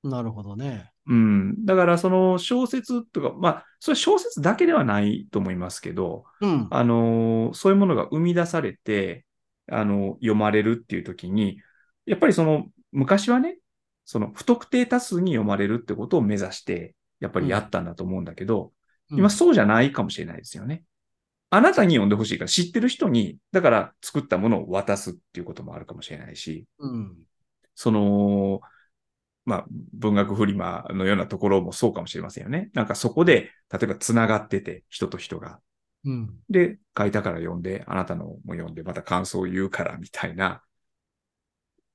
[0.04, 0.92] なるほどね。
[1.07, 1.64] うん。
[1.64, 6.68] だからその小説とか、まあ、それ小説だけではないと思いますけど、うん。
[6.70, 9.24] あの、そういうものが生み出されて、
[9.70, 11.61] あの、読まれるっていう時に、
[12.07, 13.59] やっぱりその、昔はね、
[14.04, 18.72] その不特定多数に読まれるってことを目指して、やっぱりやったんだと思うんだけど、
[19.11, 20.85] 今そうじゃないかもしれないですよね。
[21.51, 27.16] あなたに読んでほしいから知ってる人に、だから作ったものを渡すっていうこともあるかもしれないし、うん。
[27.75, 28.61] その、
[29.47, 32.71] まあ、文学フリマのようなところもそうかもしれませんよね。
[32.75, 35.61] なんかそこで、例えば繋がってて、人と人が。
[36.05, 36.35] うん。
[36.51, 40.62] で、書いたから読んで、あなたのも読んで、また感想を言うから、みたいな。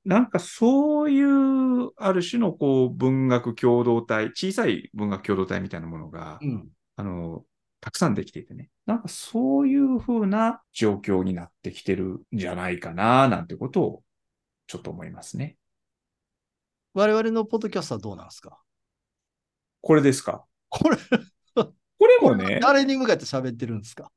[0.03, 6.69] なんかそういう、ある種のこう、文学共同体、小さい文学共同体みたいなものがうん。
[6.95, 7.45] あの、
[7.81, 8.69] たくさんできていてね。
[8.85, 14.03] なんかそういう風な状況になってきてるんじゃないかな、なんてことを
[14.67, 15.57] ちょっと思いますね。
[16.93, 18.59] 我々のポッドキャストはどうなんですか？
[19.81, 20.45] これですか？
[20.69, 20.97] これ、
[21.55, 24.11] これもね、 誰に向かって喋ってるんですか？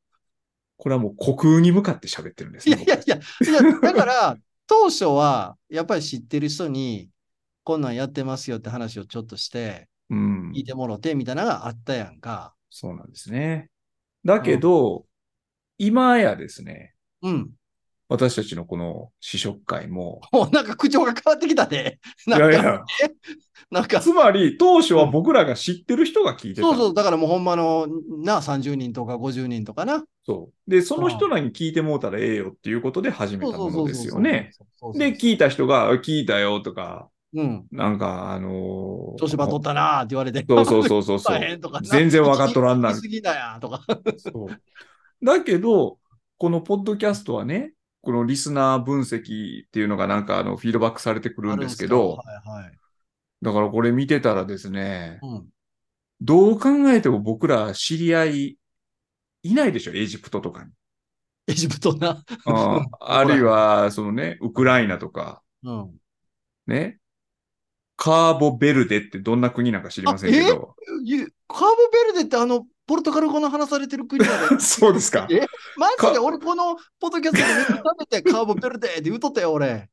[0.77, 2.77] これはもう虚空に向かって喋ってるんですね。
[2.77, 4.37] いやいやいや、だから、
[4.69, 7.09] 当初は、やっぱり知ってる人に、
[7.65, 12.56] こんなんやってますよって話をちょっとして、うん聞いてもろて、みたいなのがあったやんか。
[12.79, 13.71] そうなんですね。
[14.23, 15.07] だけど、
[15.79, 17.51] 今やですね、うん。
[18.07, 21.99] 私たちのこの試食会も、もうなんか口調が変わってきたで。
[22.27, 22.81] いなんか、やいや、
[23.71, 26.69] なんか、 つまり当初は僕らが知ってる人が聞いてた。
[26.69, 27.89] そうそう、だからもうほんまの、
[28.23, 30.05] な、30人とか50人とかな。
[30.27, 34.51] そうで、その人らに聞いてもうたらええよっていうことで始めたものですよね。。
[34.93, 37.67] で、聞いた人が、聞いたよとか、うん。
[37.71, 40.45] なんか、あのー調子ばとったなーって言われて。
[40.49, 41.41] そうそうそうそうそう
[41.85, 43.85] 全然分かっとらんな行き過ぎだやとか。
[45.23, 45.99] だけど、
[46.39, 52.73] このポッドキャストはね、このリスナー分析っていうのがなんかあのフィードバックされてくるんですけど、はいはい。
[53.43, 55.47] だからこれ見てたらですね、うん。
[56.21, 58.59] どう考えても僕ら知り合い
[59.43, 60.71] いないでしょ、エジプトとかに。
[61.49, 62.23] エジプトな。
[62.47, 65.95] ああるいは、そのね、ウクライナとか、うん。
[66.67, 66.99] ね。
[67.97, 70.77] カーボベルデってどんな国なんか知りませんけど。
[71.05, 75.27] ゆカーボベルデってあの、ポルトガル語の話されてる国だねそうですか。
[75.31, 75.41] え？
[75.77, 76.19] マジで？
[76.19, 76.23] か？
[76.23, 79.91] 俺このポッドキャストで食べてカーボベルデって言うとったよ俺。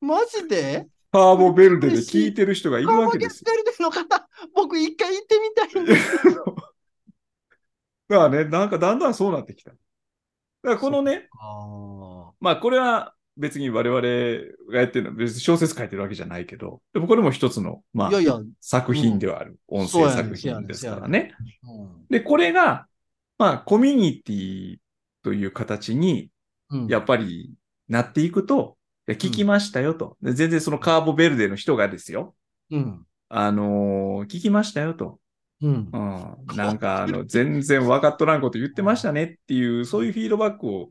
[0.00, 0.86] マジで？
[1.12, 3.28] カーボベルデで聞いてる人がいるカーボベル。
[3.28, 3.34] デ
[3.80, 6.24] の方、僕一回行ってみたいんです。
[8.08, 9.70] だからね、なんかだんだんそうなってきた。
[9.70, 9.80] だか
[10.62, 14.00] らこのね、あまあこれは別に我々
[14.72, 21.34] がやってるのは別に小説書いてるわけじゃないけど、でもこれも一つの、まあいやいや、作品ではある、音声作品ですからね。
[21.62, 22.86] うんで、これが、
[23.38, 24.76] まあコミュニティ
[25.22, 26.30] という形に
[26.70, 27.54] うん、やっぱり
[27.88, 28.76] なっていくと、
[29.08, 30.16] いや聞きましたよと。
[30.20, 32.34] で全然そのカーボベルデの人がですよ。
[32.70, 33.06] うん。
[33.28, 35.20] あのー聞きましたよと。
[35.62, 35.98] うんう。
[36.52, 36.56] ん。
[36.56, 40.90] なんか、あの、全然分かっとらんこと言ってましたねっていう、そういうフィードバックを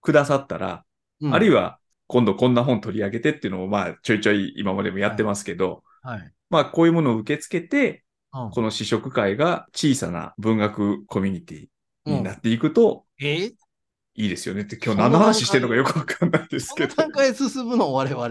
[0.00, 0.84] くださったら、
[1.20, 6.32] うんあるいは、今度こんな本取り上げてっていうのを、まあ、ちょいちょい今までもやってますけど、はい。
[6.50, 8.50] まあ、こういうものを受け付けて、うん。
[8.50, 13.46] この試食会が小さな文学コミュニティになうんっていくとえ？
[13.46, 18.28] いいですよねって、今日何の話してるのかよくわかんないですけど、この段階で進むの我々。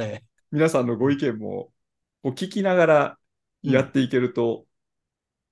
[0.51, 1.69] 皆さんのご意見も、
[2.23, 3.17] こう聞きながら
[3.61, 4.65] やっていけると、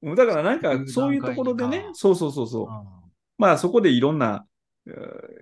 [0.02, 2.68] だからなんかそういうところでねそうそうそうそう。
[3.38, 4.44] まあそこでいろんなえー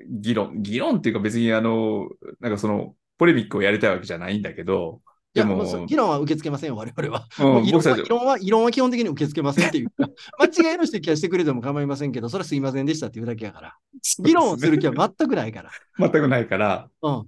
[0.07, 5.01] 議論、議論っていうか別にあの、なんかその、ポレミックをやりたいわけじゃないんだけど、
[5.33, 7.27] いや、でももう議論は受け付けませんよ、我々は。
[7.39, 9.93] うん議論は議論は、議論は基本的に受け付けませんっていうか、
[10.39, 13.77] 間違いの指摘はしてくれても構いませんけど、それはすいませんでしたっていうだけやから。
[14.19, 15.71] 議論をする気は全くないから。
[15.97, 17.27] 全くないから、うん。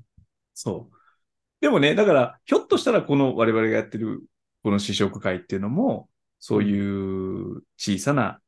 [0.53, 0.95] そう。
[1.61, 4.23] でもね、だから、ひょっとしたらこの我々がやってる
[4.63, 8.41] この試食会っていうのも、そういう小さな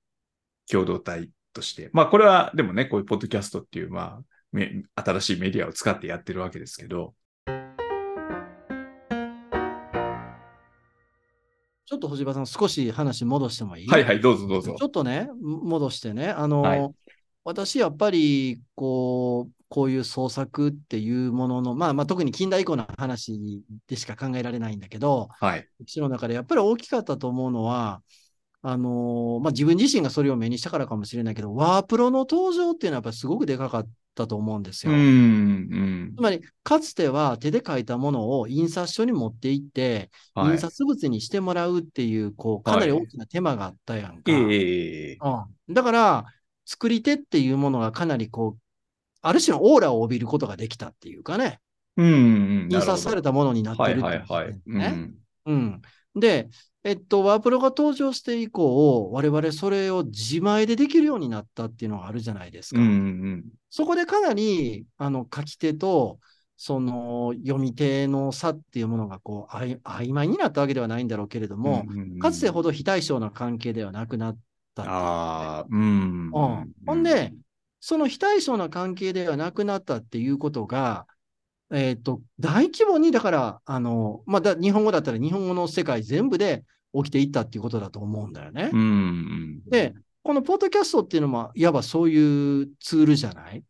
[0.69, 7.15] 共同体として、まあこれはでもね、こういうポッドキャストっていう、まあ、め新しいメディアを使ってやってるわけですけど、
[11.87, 13.87] ちょっと藤場さん、少し話戻してもいい？
[13.87, 14.75] はいはい、どうぞどうぞ。
[14.77, 14.83] ち。
[14.83, 16.89] ょっとね、戻してね、あの、はい。
[17.43, 25.67] 私やっぱり、こう、こういう創作っていうものの、まあまあ特に近代以降の話でしか考えられないんだけど、はい。
[25.79, 28.01] 歴史の中でやっぱり大きかったと思うのは、
[28.67, 34.91] あのまあ、自分自身がそれを目にしたからかもしれないけど、ワープロの登場っていうのはやっぱりすごくでかかったと思うんですよ。
[34.91, 36.19] うん、うんつ。
[36.19, 44.31] まり、かつては手で書いたものを印刷所に持って行って、はい印刷物にしてもらうっていう、こう、かなり大きな手間があったやんか。
[44.31, 46.25] ええうん、だから、
[46.65, 48.59] 作り手っていうものがかなりこう、
[49.21, 51.59] ある種のオーラを帯びることができたっていうかね、
[51.97, 52.69] うん、うん。
[52.71, 54.47] 印刷されたものになってはいるってはいいうはい。
[54.47, 54.87] ことうね。
[54.87, 55.15] ん。
[55.45, 55.81] うん。
[56.15, 56.49] で、
[56.85, 62.79] えっと、ワープロが登場して以降、我々それを自前でできるようになったっていうのがあるじゃないですか。
[62.79, 63.43] うん、うん。
[63.71, 66.19] そこでかなり、あの、書き手と、
[66.57, 74.37] その、読み手の差っていうものが、こう、あい曖昧になったわけではないんだろうけれども、うんうんうんかつてほど非対称な関係ではなくなっ
[74.75, 75.81] たっああ、うん。
[75.81, 76.31] うん、
[76.85, 77.33] ほんで、
[77.79, 81.07] その非対称な関係ではなくなったっていうことが、
[81.71, 86.63] えっ、と、大規模に、だから、あの、まあだ、日本語だったら日本語の世界全部で
[86.93, 88.69] 起きていったっていうことだと思うんだよね。
[88.71, 89.61] うん、うん。
[89.69, 89.93] で、
[90.23, 93.63] このポッドキャストっていうのも、いわばそういうツールじゃない、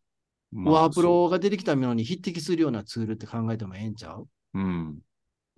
[0.52, 4.28] まあワープロが出てきたものに匹敵するようなツールって考えてもええんちゃう？
[4.54, 4.98] うん。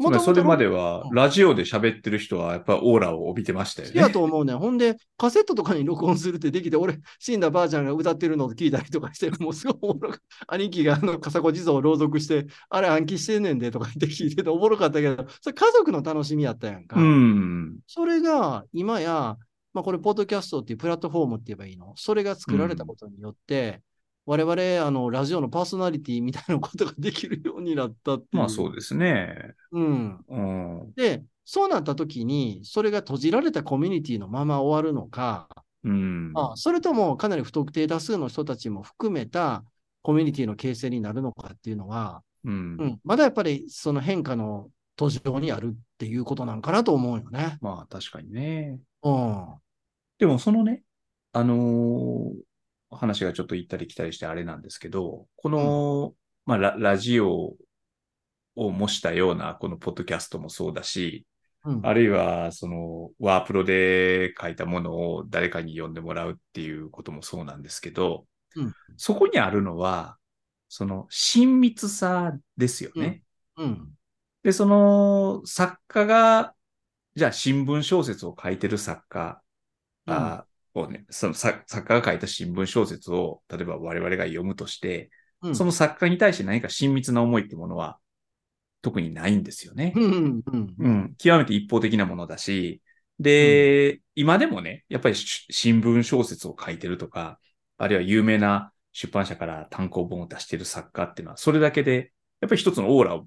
[0.01, 4.13] つまりそれまではは、ラジオで喋ってる人は、やっぱりオーラを帯びてましたよ好きやね。
[4.13, 4.59] と思うねん。
[4.59, 17.01] ほんで、カセットとかに録音するってできて、俺、死んだばあちゃんが歌ってるのを聞いたりとかして、もうすごいおもろか兄貴があの、笠子地蔵を朗読して、あれ暗記してんねんでとか言って聞いてておもろかったけど、それ家族の楽しみやったやんか。
[17.01, 17.79] うん。
[17.89, 19.37] それが今や、
[19.75, 21.93] まあ、これ、ポッドキャストっていうプラットフォームって言えばいいの？
[21.97, 23.83] それが作られたことによって、
[24.29, 28.27] 我々、あの、ラジオのパーソナリティみたいなことができるようになったって。
[28.33, 29.55] まあそうですね。
[29.73, 30.25] うん。
[30.29, 30.41] う
[30.85, 30.93] ん。
[30.95, 35.49] で、そうなった時に、それが閉じられたコミュニティのまま終わるのか、
[35.85, 36.33] うん。
[36.37, 39.65] あそれともかなり不特定多数の人たちも含めた
[40.03, 42.85] コミュニティの形成になるのかっていうのは、うんう。
[42.85, 47.57] ん、まだやっぱりその変化の途上にあるっていうことなんかなと思うよね。
[47.63, 48.79] まあ確かにね。
[49.03, 49.47] うん。
[50.19, 50.83] でもそのね、
[51.33, 52.49] あのー
[52.91, 56.15] 話がちょっと行ったり来たりしてあれなんですけど、この、
[56.47, 57.55] まあララジオ
[58.57, 61.27] を模したようなこのポッドキャストもそうだし、
[61.65, 61.87] うん。
[61.87, 68.27] あるいはそのワープロで書いたものを誰かに読んでもらうっていうこともそうなんですけど、
[68.57, 70.19] うんそこにあるのは、
[70.69, 73.23] その親密さですよね。
[73.57, 73.93] うん。
[74.43, 76.55] で、その作家が、
[77.15, 79.41] じゃあ新聞小説を書いてる作家、
[80.07, 80.45] あ
[80.75, 85.11] をね、その作作家が書いた新聞小説を、例えば我々が読むとして、
[85.43, 85.57] うん。
[85.57, 87.99] その作家に対して何か親密な思いってものは
[88.83, 89.93] 特にないんですよね。
[89.97, 90.75] うんうんうん。
[90.79, 92.83] うん、極めて一方的なものだし、
[93.19, 97.39] で、今でもね、やっぱりし新聞小説を書いてるとか、
[97.77, 103.27] あるいは有名な出版社から単行本を出してる作家っていうのは、それだけで、やっぱり一つのオーラを、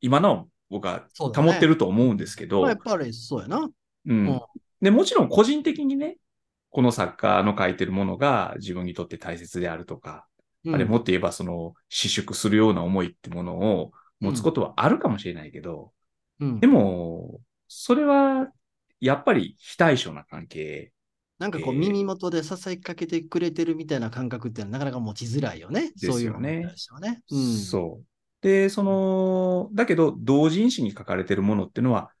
[0.00, 3.68] 今の僕は保ってると思うんですけど、まあ、やっぱりそうやな。
[4.06, 4.28] うん。
[4.28, 4.40] うん。
[4.80, 6.16] で、もちろん個人的にね、
[6.72, 10.26] この作家の書いてるものが自分にとって大切であるとか、
[10.64, 15.92] うんあれもっと言えばその、私縮するような思いってものを持つことはあるかもしれないけど、
[16.40, 18.48] うんでも、それは、
[19.00, 20.92] やっぱり非対称な関係。
[21.38, 25.92] なんかこうえー耳元で支えかけてくれてるみたいな感覚ってなかなか持ちづらいよね。
[25.96, 27.22] そういうものに対してはね。
[27.30, 27.56] うん。
[27.56, 28.06] そう。
[28.40, 32.12] で、その、だけど、同人誌に書かれてるものっていうのは、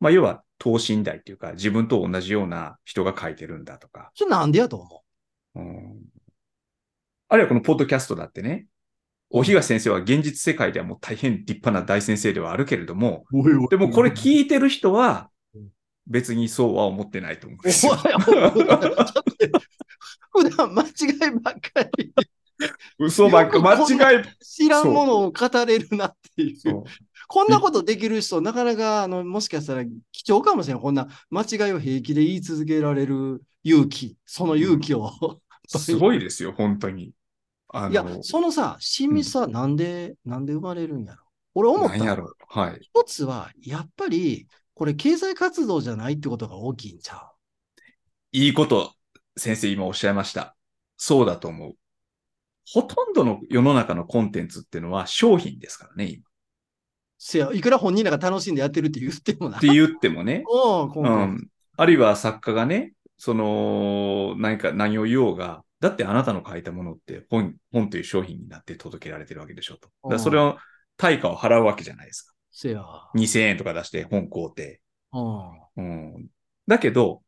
[0.00, 5.02] まあ、要は等身大っていうか、自分と同じような人が書いてるんだとか、それなんでやと思
[5.54, 5.60] う？
[5.60, 6.02] ん。
[7.28, 8.66] あるいはこのポッドキャストだってね、
[9.30, 13.40] 大東先生は現実世界ではもう大変立派な大先生ではあるけれども、う。
[13.40, 13.68] おいおい。
[13.68, 15.68] でもこれ聞いてる人はうん、
[16.06, 17.94] 別にそうは思ってないと思うんですよ。
[17.96, 18.14] 普
[20.50, 20.86] 段間違
[21.28, 21.60] いばっか
[21.98, 22.12] り。
[22.98, 26.58] 嘘ばっか、間違い、知らんものを語れるなっていう。
[27.28, 30.80] こんなことできる人、なかなかあのもしかしたら貴重かもしれん。
[30.80, 35.10] こんな間違いを平気で言い続けられる勇気、その勇気を。
[35.66, 37.12] すごいですよ、本当に。
[37.68, 41.24] あの、いや、そのさ、親密さはなんで、なんで生まれるんやろ。
[41.54, 42.28] 俺思ったの。
[42.48, 42.78] はい。
[42.80, 47.30] 一つは、やっぱり、これ経済活動じゃないってことが大きいんちゃ
[48.32, 48.94] いいこと、
[49.36, 50.54] 先生今おっしゃいました。
[50.96, 51.74] そうだと思う。
[52.68, 56.25] ほとんどの世の中のコンテンツっていうのは商品ですからね、今。
[57.18, 59.58] うせや、いくら本人らが楽しんでやってるって言ってもな。
[59.58, 60.44] って言ってもね。
[60.48, 61.48] おうん。
[61.76, 69.90] あるいは作家がね、その、何か、何を言おうが、だってあなたの書いたものって本、本という商品になって届けられてるわけでしょと。
[70.10, 70.56] だそれを、
[70.96, 72.34] 対価を払うわけじゃないですか。
[72.50, 72.82] せや。
[73.14, 74.80] 2000円とか出して本買うて。
[75.12, 76.26] うんうん。
[76.66, 77.22] だけど、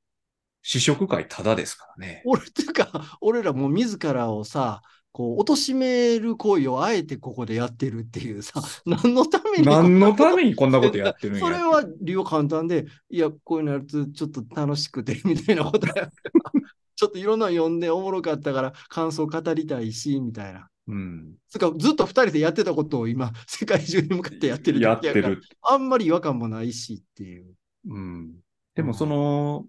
[0.62, 2.22] 試食会ただですからね。
[2.24, 4.82] 俺っていうか、俺らもう自らをさ、
[5.18, 16.08] こう、貶める行為をあえてここでやってるっていうさ、何のために何のためにこんなことやってるんやそれは理由簡単で、いや、こういうのやるとちょっと楽しくて、みたいなことや。
[16.94, 20.68] ちょっといろんなの読んでおもろかったから感想語りたいし、みたいな。
[20.86, 21.34] うん。
[21.48, 25.42] つかずっと二人でやってたことを今、世界中に向かってやってるやってる。
[25.62, 27.56] あんまり違和感もないしっていう。
[27.88, 28.36] うん。
[28.76, 29.66] でもその、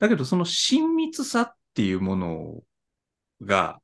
[0.00, 2.62] だけどその親密さっていうもの
[3.42, 3.80] が、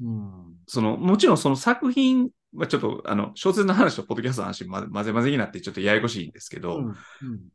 [0.00, 0.56] うん。
[0.66, 6.96] その、もちろんその作品はちょっと、あの、小説の話とポッドキャストの話、ま、混ぜ混ぜになってちょっとややこしいんですけど、うんうん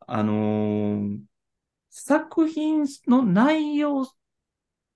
[0.08, 1.20] あのー
[1.92, 4.06] 作品の内容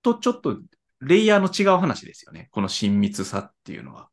[0.04, 0.60] とちょっと
[1.02, 2.50] レイヤーの違う話ですよね。
[2.52, 4.10] この親密さっていうのは。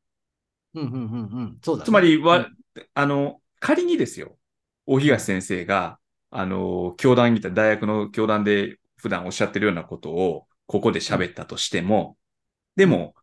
[0.74, 1.59] うんうんうんうん。
[1.62, 1.87] そうだね。
[1.87, 2.57] つまりは、うん
[2.95, 4.39] あの、仮にですよ、
[4.87, 5.99] 大東先生が、
[6.31, 12.16] あの、教団にいた大学の教団で普段おっしゃってるようなことを、ここで喋ったとしても、
[12.76, 13.14] でも、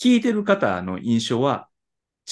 [0.00, 1.68] 聞いてる方の印象は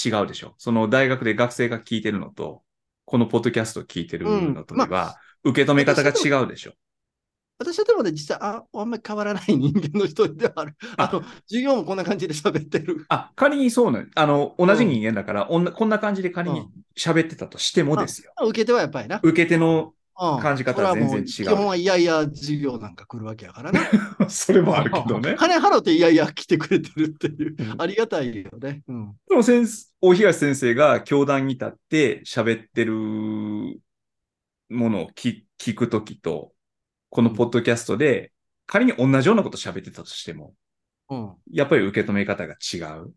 [0.05, 0.55] 違うでしょ。
[0.59, 2.63] その大学で学生が聞いてるのと、
[3.05, 6.73] このポッドキャストを聞いてるのとでは、受け止め方が違うでしょ。
[7.59, 10.77] 私はでもね、実はああんまり変わらない人間の一人ではある。
[10.99, 13.07] ああの、授業もこんな感じで喋ってる。
[13.09, 18.33] あ、仮にそうなん、あの、同じ人間だから、おんなこんな感じで仮に喋ってたとしてもですよ。
[18.45, 19.21] 受け手はやっぱりな。
[19.23, 23.81] 受け手の、うん感じ方は全然違うそれはも基本はいやいや授業なんか来るわけやからね。
[24.29, 25.37] それもあるけどね。
[25.39, 27.77] 金払っていやいや来てくれてるっていうう。
[27.77, 28.83] んありがたいよね。
[28.89, 29.13] うん。
[29.29, 36.53] でも先生、大東先生が教壇に立って喋ってるものを聞聞くときと、
[37.11, 38.33] このポッドキャストで
[38.67, 40.55] 仮に同じようなこと喋ってたとしても、
[41.11, 41.35] うん。
[41.53, 43.13] やっぱり受け止め方が違う。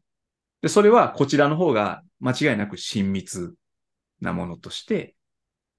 [0.61, 3.55] で、それはこちらの方が間違いなく親密
[4.19, 5.15] なものとして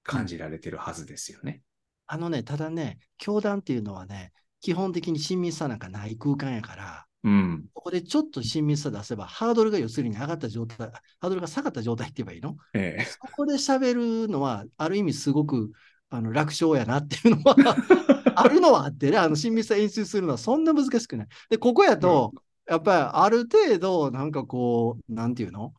[0.03, 1.61] 感じられてるはずですよね。
[2.07, 7.65] あのね、ただね、教団っていうのはね、基本的に親密さなんかない空間やから、うん。
[7.73, 12.57] ここでちょっと親密さ出せば、ハードルが要するに上がった状態、ハードルが下がった状態って言えばいいの？
[12.73, 13.05] ええ。
[13.05, 15.71] そこで喋るのは、ある意味すごく
[16.09, 17.55] あの楽勝やなっていうのは
[18.35, 21.27] あるのはあってね、あの親密さ演出するのはそんな難しくない。
[21.49, 22.33] で、ここやと、
[22.67, 25.73] やっぱりある程度、なんかこう、なんていうの？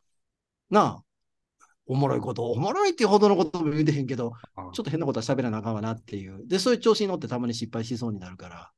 [0.70, 1.02] なあ、
[1.92, 4.32] おもろいこと、おもろいっていうほどのことも言うてへんけど、
[4.72, 6.46] ちょっと変なことは喋らなあかんわなっていう。
[6.46, 8.70] で、そういう調子に乗ってたまに失敗しそうになるから。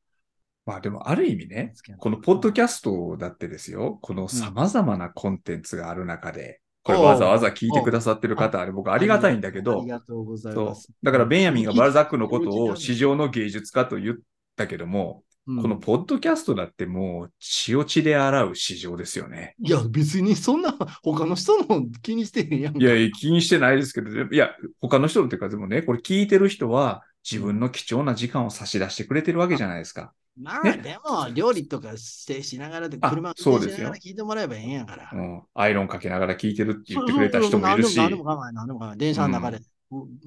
[0.66, 10.90] まあでもある意味ね、このポッドキャストだってですよ、この様々なコンテンツがある中で、これわざわざ聞いてくださってる方、あれ僕ありがたいんだけあどり、がとうございます。。
[11.02, 14.16] だからベンヤミンがバルザックのことを市場の芸術家と言っ
[14.56, 19.54] たけども、うんこのポッドキャストだってもう血を血で洗う市場ですよね。
[19.58, 20.72] いや、別にそんな
[21.02, 22.78] 他の人の気にしてへんやんか。
[22.80, 30.14] いやいや、気にしてないですけど、いや、他の人のっていうか、でもね、これ聞いてる人は自分の貴重な時間を差し出してくれてるわけじゃないですか。
[30.40, 35.10] まあ、ねでも、料理とかしてしながらで、あ車運そうですよ転しながら聞いてもらえばええんやから。
[35.12, 35.42] うん。
[35.54, 37.96] アイロンかけながら聞いてるって言ってくれた人もいるし。
[37.96, 38.98] 何でも何でも構わない、何でも構わない。
[38.98, 39.60] 電車の中で、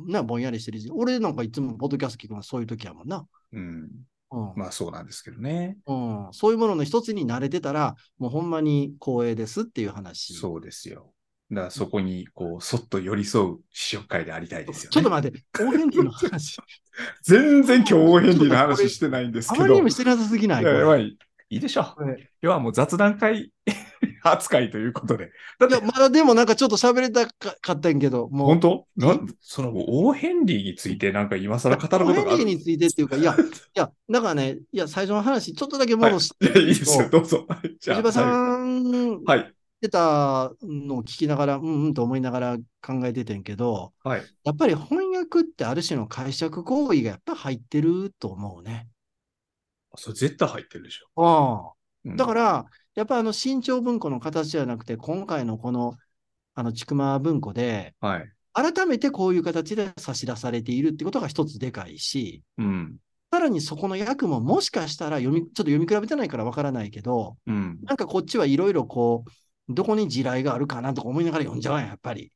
[0.07, 3.25] なぼんやりしてるし、俺なんかいつもポッドキャスト聞くのはそういう時やもんな。
[3.51, 3.89] うん。
[4.31, 5.77] うんまあそうなんですけどね。
[5.87, 10.33] うん、そういうものの一つに慣れてたら、もうほんまに光栄ですっていう話。
[10.33, 11.13] そうですよ。
[11.49, 14.93] だからそこに、こう、そっと寄り添う試食会でありたいですよね。
[14.93, 16.57] ちょっと待って、オーヘンリーの話。
[17.23, 19.63] 全然今日オーヘンリーの話してないんですけど。
[19.63, 20.63] あまりにもしてなさすぎない？
[20.63, 21.17] い
[21.49, 22.17] いいでしょう。
[22.41, 23.53] 要はもう雑談会
[24.31, 25.31] 扱いということで。
[25.59, 28.47] だまだでもなんかちょっと喋りたかかったんやけど、もう。
[28.47, 28.87] 本当？
[28.95, 32.21] なそのオーヘンリーについてなんか今更語ることがある？
[32.21, 33.37] オーヘンリーについてっていうか、いや、 い
[33.73, 37.47] や、だからね、いや、最初の話、ちょっとだけ戻して、いやいいですよ、どうぞ。
[37.79, 39.39] じゃあ、藤場さはいんはい。
[39.39, 44.23] 言ってたのを聞きながら、うんうんと思いながら考えててんけど、はい。
[44.43, 48.87] やっぱり翻訳ってある種の解釈行為がやっぱ入ってると思うね。
[49.95, 51.23] それ絶対入ってるでしょ。
[51.23, 51.76] ああ。
[52.07, 55.95] うんだから、やっぱあの新潮文庫の形じゃなくて、今回のこの、
[56.55, 58.33] あの、ちくま文庫で、はい。
[58.53, 62.97] 改めてこういう形で差し出されているってことが一つでかいし、うん。
[63.31, 67.77] さらにそこの訳ももしかしたら読み、ちょっと読み比べてないからわからないけど、うん。
[67.83, 69.31] なんかこっちはいろいろこう、
[69.69, 72.31] どこに地雷があるかなとか思いながら読んじゃうやん、やっぱり。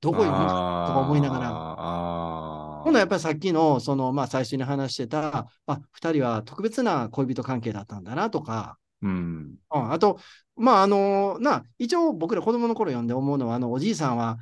[0.00, 2.82] どこ読むかとか思いながら。
[2.82, 9.54] ほんならやっぱりさっきの、その、まあ最初に話してた、あ、二人は特別な恋人関係だったんだなとか、うん。
[9.74, 10.18] うん、あと、
[10.56, 14.38] まああの、な、一応僕ら子供の頃読んで思うのは、あの、おじいさんは、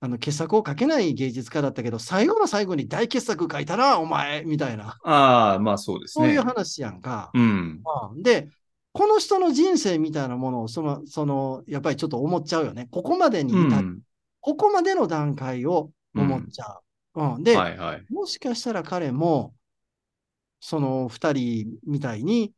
[0.00, 6.26] あの、傑作を書けない芸術家だったけど、最後の最後に大傑作書いたな、お前、みたいな、ああ、まあそうですね。
[6.26, 7.30] そういう話やんか。
[7.34, 7.82] うん。
[8.12, 8.48] うんで、
[8.92, 12.88] この人の人生みたいなものを、その、その、やっぱりちょっと思っちゃうよね。
[12.90, 14.00] ここまでにう至っん。
[14.40, 16.66] ここまでの段階を思っちゃ
[17.14, 17.22] う。
[17.36, 18.04] うんで、はいはい。
[18.10, 19.54] もしかしたら彼も、
[20.60, 22.52] その二人みたいに、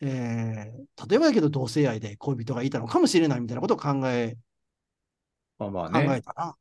[0.00, 4.36] えー例えばだけど同性愛で恋人がいたのかもしれないみたいなことを考え、
[5.58, 6.22] まあまあ考えね。
[6.22, 6.56] たな。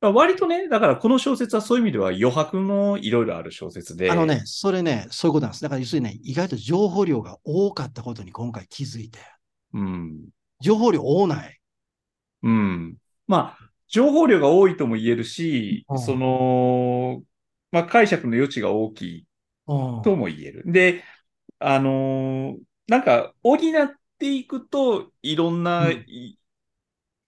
[0.00, 4.10] まあ割とね、だからこの小説はそういう意味では余白のいろいろある小説で。
[4.10, 5.62] あのね、それね、そういうことなんです。
[5.62, 9.18] だから要するにね、意外と情報量が多かったことに今回気づいて。
[9.74, 10.28] うん。
[10.60, 11.60] 情報量多ない。
[12.42, 12.96] うん。
[13.26, 17.22] まあ、情報量が多いとも言えるし、うんその、
[17.72, 19.26] まあ解釈の余地が大きい
[19.66, 20.62] うんとも言える。
[20.66, 21.04] で、
[21.60, 22.56] あのー
[22.88, 23.60] なんか補っ
[24.18, 26.36] ていくと、いろんな、うんい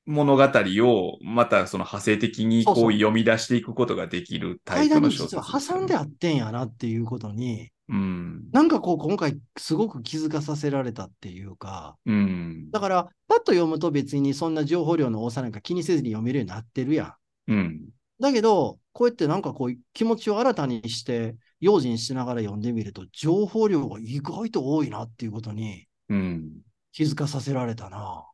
[0.04, 8.48] 物語をまたその派生的にこう読み出していくことができるタイプ間の小説に実は挟んであってんやなっていうことに、うん。
[8.52, 12.70] なんかこう今回すごく気づかさせられたっていうか、うん。
[12.72, 17.04] だからパッと読むと別にそんな情報量の多さなんか気にせずに読めるようになってるや
[17.46, 17.52] ん。
[17.52, 17.80] うん。
[18.22, 26.52] だけど、こうやってなんかこう気持ちを新たにして、用心しながら読んでみると、情報量が意外と多いなっていうことにうん。
[26.92, 28.24] 気づかさせられたな。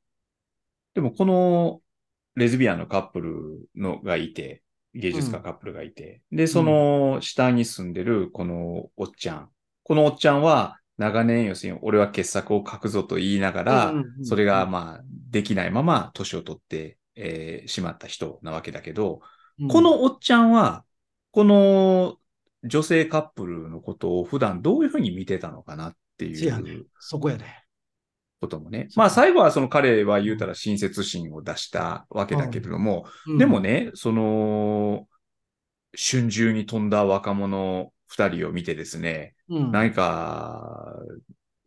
[0.95, 1.81] でもこの
[2.35, 4.63] レズビアンのカップルのがいて、
[4.95, 9.51] 芸術家カップルがいて、で、その下に住んでるこのおっちゃん、
[9.85, 19.38] このおっちゃんは長年、要するに俺は傑作を書くぞと言いながら、うんうんうんそれがまあできないまま年を取って、えーしまった人なわけだけど、うん
[19.69, 20.85] このおっちゃんは、
[21.33, 22.17] この
[22.65, 27.45] 女性カップルのことを普段どういうふうに見てたのかなっていうそこやで。
[28.41, 28.89] こともね。
[28.95, 35.09] まあ最後はその彼は言うたら親切心を出したわけだけれども、うんでも、ね、その、
[35.97, 40.95] 春秋に飛んだ若者二人を見てですね、うん何か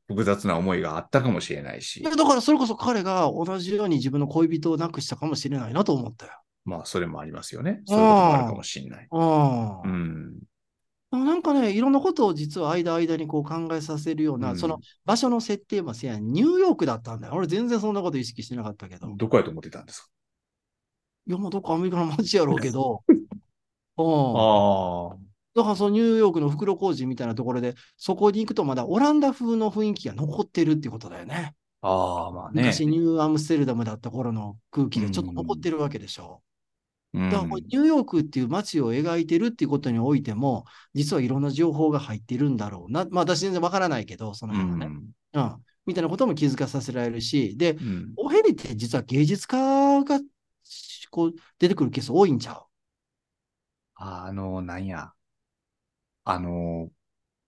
[0.08, 6.34] 複雑な思いがあったかもしれないしだからそれこそ彼が同じように自分の恋人を亡くしたかもしれないなと思ったよ。
[6.66, 7.82] まあそれもありますよね。
[7.86, 9.08] そういうこともあるかもしれない。
[9.12, 10.40] うん
[11.12, 17.34] なんかね、いろんなことを実は間間にこう考えさせるような、うんその場所の設定もせや、ニューヨークだったんだよ。
[17.34, 19.10] 俺全然そんなこと意識してなかったけど。
[19.10, 20.08] いどこやと思ってたんですか？
[21.28, 23.04] や、もうどっかアメリカの街やろうけど。
[23.10, 24.38] うん。
[24.38, 25.18] ああ。
[25.54, 31.56] だからそのニューヨークの袋小路みたいなところで、そこに行くとまだオランダ風の雰囲気が残ってるっていうことだよね。
[31.82, 32.62] ああ、まあね。
[32.62, 36.42] 昔ニューアムステルダムだった頃の空気がちょっと残ってるわけでしょ。
[37.14, 43.06] うんだからニューヨークっていう街を描いてるっていうことにおいても、実はいろんな情報が入ってるんだろうな。
[43.12, 44.86] まあ私全然わからないけど、そのう辺はね。
[44.86, 45.12] ん。
[45.34, 45.56] うん。
[45.86, 48.14] みたいなことも気づかさせられるし、で、うん。
[48.16, 49.58] オヘリって実は芸術家
[50.04, 50.20] が
[51.10, 52.64] こう出てくるケース多いんちゃう？
[53.96, 55.12] あの、なんや。
[56.24, 56.90] あの、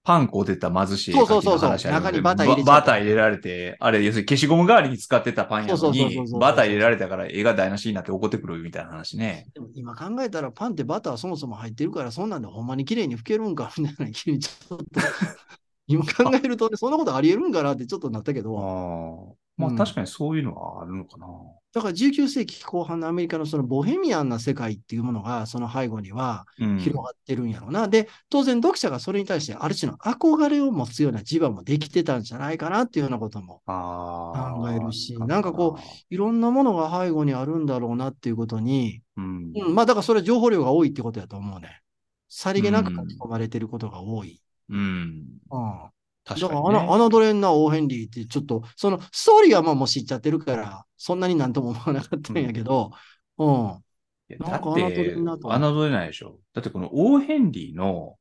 [0.03, 1.77] パン粉出た貧しいそうそうそうそう。
[1.91, 2.81] 中にバター入れちゃった。
[2.81, 9.47] ババター入れられて、あれ、要するに消しゴム代わりに使ってたパンやのそうそうそうそうそう、にバター入れられたから絵が台無しになって怒ってくるみたいな話ね。
[9.53, 14.85] でも今考えたらパンってバターそもそも入ってるから、そんなんでほんまに綺麗に拭けるんかみたいな気にちょっと、
[15.87, 19.35] 今考えるとね、そんなことありえるんかなってちょっとなったけあど、あ。
[19.57, 21.27] まあうん確かにそういうのはあるのかな。
[21.73, 26.77] だから19世紀後半のアメリカのそのボヘミアンな世界っていうものがその背後にはうん。
[26.79, 27.87] 広がってるんやろうな。
[27.87, 33.61] で、当然読者がそれに対してある種の憧れを持つような磁場もできてたんじゃないかなっていうようなことも。
[33.65, 35.79] 考えるしなんかこ
[36.09, 39.53] いろんなものが背後にあるんだろうなっていうことに、う、うん。
[39.55, 41.81] うん、まあだからそれは情報量が多いってことやと思うね。
[42.29, 44.41] さりげなく書き込まれてることが多い。
[44.69, 44.79] うん。
[44.79, 45.89] うん。
[46.25, 46.87] 確だから、かに、ね。
[46.89, 52.91] あの、侮れんなオーヘンリーって、ちょっと、そのストーリーはまあもう知っちゃってるから、そんなになんとも思わなかったんやけど、
[53.37, 53.83] うん。
[54.29, 56.39] いやなんかだって、侮れんなと侮れないでしょ。
[56.53, 58.15] だってこのオーヘンリーの、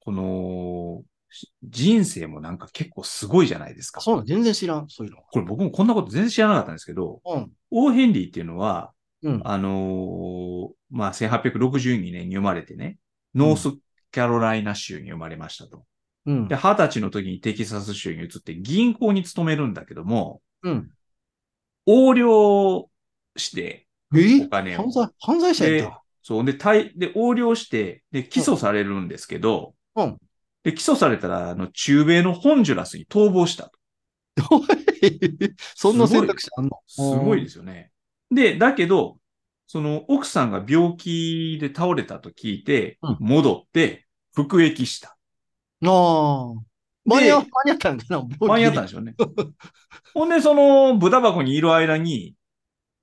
[0.00, 4.00] この、し人生もなんか結構すごいじゃないですか。
[4.00, 5.18] そうなの全然知らん、そういうの。
[5.30, 7.52] これ僕もこんなこと全然知らなかったんですけど、うん。
[7.70, 8.92] オーヘンリーっていうのは、
[9.22, 9.42] うん。
[9.44, 12.98] あのーまあ、1862年に生まれてね、
[13.34, 13.76] ノース
[14.10, 15.84] カロライナ州に生まれましたと。
[16.28, 16.56] うんで、。
[16.56, 20.90] 二十歳の時にテキサス州に移って銀行に勤めるんだけども、うん。
[21.86, 22.90] 横領
[23.36, 24.44] して、え？
[24.44, 26.02] お金を犯罪、犯罪者やった？
[26.22, 26.44] そう。
[26.44, 30.18] で、対、で、横領して、で、起訴されるんですけど、うん。
[30.62, 33.78] で、起訴されたら、あの、中米のホンジュラスに逃亡したと。
[35.74, 36.78] そんな選択肢あんの？
[36.86, 37.90] すごいですすよね。
[38.30, 39.18] で、だけど、
[39.66, 45.17] その、奥さんが病気で倒れたと聞いてうん、戻って、服役した。
[45.84, 46.68] ああ。
[47.04, 49.14] 間に合間に合ったんかな間に合ったんでしょうね。
[50.14, 52.34] ほんで、その、豚箱にいる間に、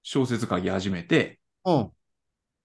[0.04, 1.92] 小説書き始めて、うん。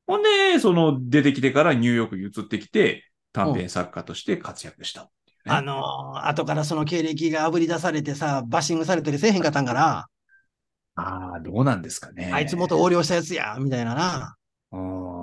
[0.06, 10.08] ほんで、その、出てきてからニューヨークに移ってきて、短編作家として活躍したっていうね、あのー後からその経歴があぶり出されてさ、バッシングされたりせえへんかったんかな。
[10.96, 12.30] ああ、どうなんですかね。
[12.34, 14.36] あいつ元横領したやつや、みたいなな。
[14.72, 15.20] うん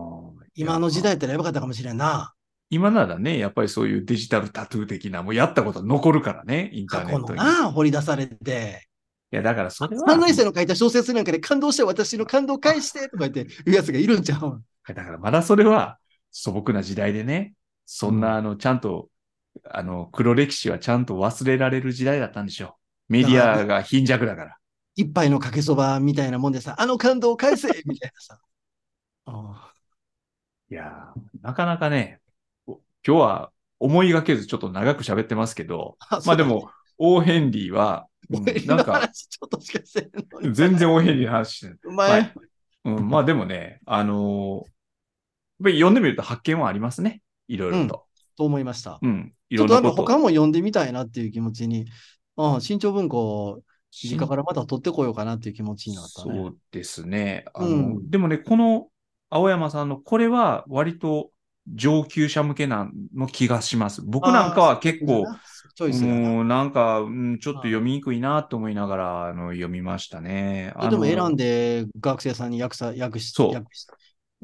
[0.55, 2.33] 今の時代やったらやばかったかもしれんな。
[2.70, 7.39] 今ならね、やっぱりそういうデジタルタトゥー的な、もうやったこと残るからね、インターネットに。
[7.39, 8.88] いのな、掘り出されて。
[9.32, 15.97] や、だからそれは、三年生の書いた小説なんかで感動して私の感動返してとか言って言うやつがいるんちゃうだからまだそれは
[16.32, 17.53] 素朴な時代でね、
[17.86, 19.09] そんな、あの、ちゃんと、
[19.63, 22.78] あの、黒歴史はちゃんと忘れられる時代だったんでしょ
[23.09, 23.13] う。
[23.13, 24.57] メディアが貧弱だから。
[24.95, 28.39] 一杯のかけそばみたいなもんでさ、あの感動を返せみたいなさ。
[29.26, 29.72] あ
[30.70, 32.26] いやー、なかなかね、お
[33.08, 38.08] 今日は思いがけずちょっと長く喋ってますけど、あまあで、も、オーヘンリーは、
[38.66, 39.10] なんか、
[40.51, 41.80] 全然オーヘンリーの話してる。
[41.84, 42.12] うまい。
[42.12, 42.34] はい
[42.84, 44.72] うん、まあでもね、あのー
[45.60, 47.22] 読んでみると発見はありますね。
[47.47, 48.05] いろいろと。
[48.38, 48.99] と思いました。
[49.01, 49.34] うん。
[49.49, 50.14] いちょっとなんかろんなこと。
[50.14, 51.88] 他も読んでみたいなっていう気持ちに、
[52.36, 56.38] ああ新潮文庫、実家からまた取ってこようかなっていう気持ちになったね。
[56.38, 57.45] そうですね。
[57.55, 58.89] あの、うんでもね、この
[59.32, 61.32] 青山さんのこれは割と
[61.74, 64.01] 上級者向けなの気がします。
[64.05, 65.26] 僕なんかは結構。
[65.80, 70.74] もうなんか、うん、ちょっと読みにくいなと思いながらあの読みましたね。
[70.76, 71.84] それでも選んで。
[71.84, 73.93] で学生さんに訳さ訳しそう訳した。
[73.93, 73.97] うん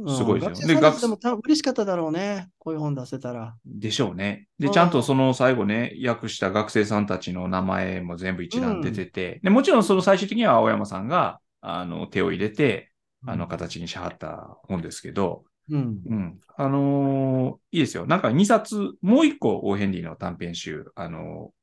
[0.07, 2.49] すごいですよ学生も多分嬉しかっただろうね。
[2.57, 3.55] こういう本出せたら。
[3.63, 4.47] でしょうね。
[4.57, 12.91] で、うんちゃんとその最後ね、訳した学生さんたちの名前も全部一覧出てて、で、もちろんその最終的には青山さんが、あの、手を入れて、
[13.28, 16.01] あの、形にしはった本ですけど、うん。
[16.05, 16.39] うん。
[16.55, 18.05] あのーいいですよ。
[18.05, 21.53] なんか2冊、もう1個、オーヘンリーの短編集、あのー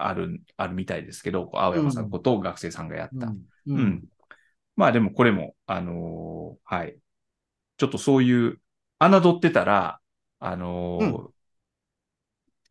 [0.00, 3.26] ある、あるみたいですけど、青山さんのことを学生さんがやった。
[3.26, 3.80] ううん。
[3.82, 4.04] ん。
[4.76, 6.98] まあでもこれも、あのーはい。
[7.78, 8.60] ちょっとそういう、
[9.00, 10.00] 侮ってたら、
[10.40, 11.34] あのーう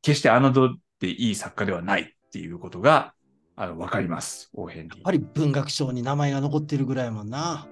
[0.02, 3.14] 決して侮っていい作家ではないっていうことが、
[3.56, 4.50] あの、わかります。
[4.54, 4.98] オーヘンリー。
[4.98, 7.68] やっぱり文学賞に名前が残ってるぐらいやもんな。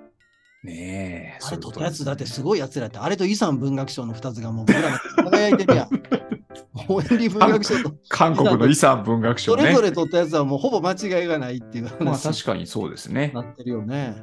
[0.66, 1.46] ねえ。
[1.46, 4.98] あれ取ったやつだってすいごいやつらって、あれと遺産文学賞の2つがもう僕らの
[5.32, 5.90] 輝いてるやん。
[6.88, 9.82] オンリー文学賞と、韓国の遺産文学賞ねそれぞ。
[9.82, 13.34] れ取ったやつはもうほぼ間違いがないっていうまあ話確かにそうですねに。
[13.34, 14.16] なってるよね。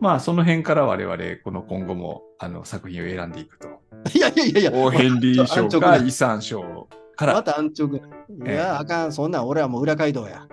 [0.00, 3.68] まあその辺から我々、この今後も、あの、作品を選んでいくと。
[4.14, 7.98] いやいやいやいや、オーヘンリー賞か遺産賞からまた安直な。
[7.98, 8.00] い
[8.46, 10.46] ええや、あかん、そんなん俺はもう裏街道や。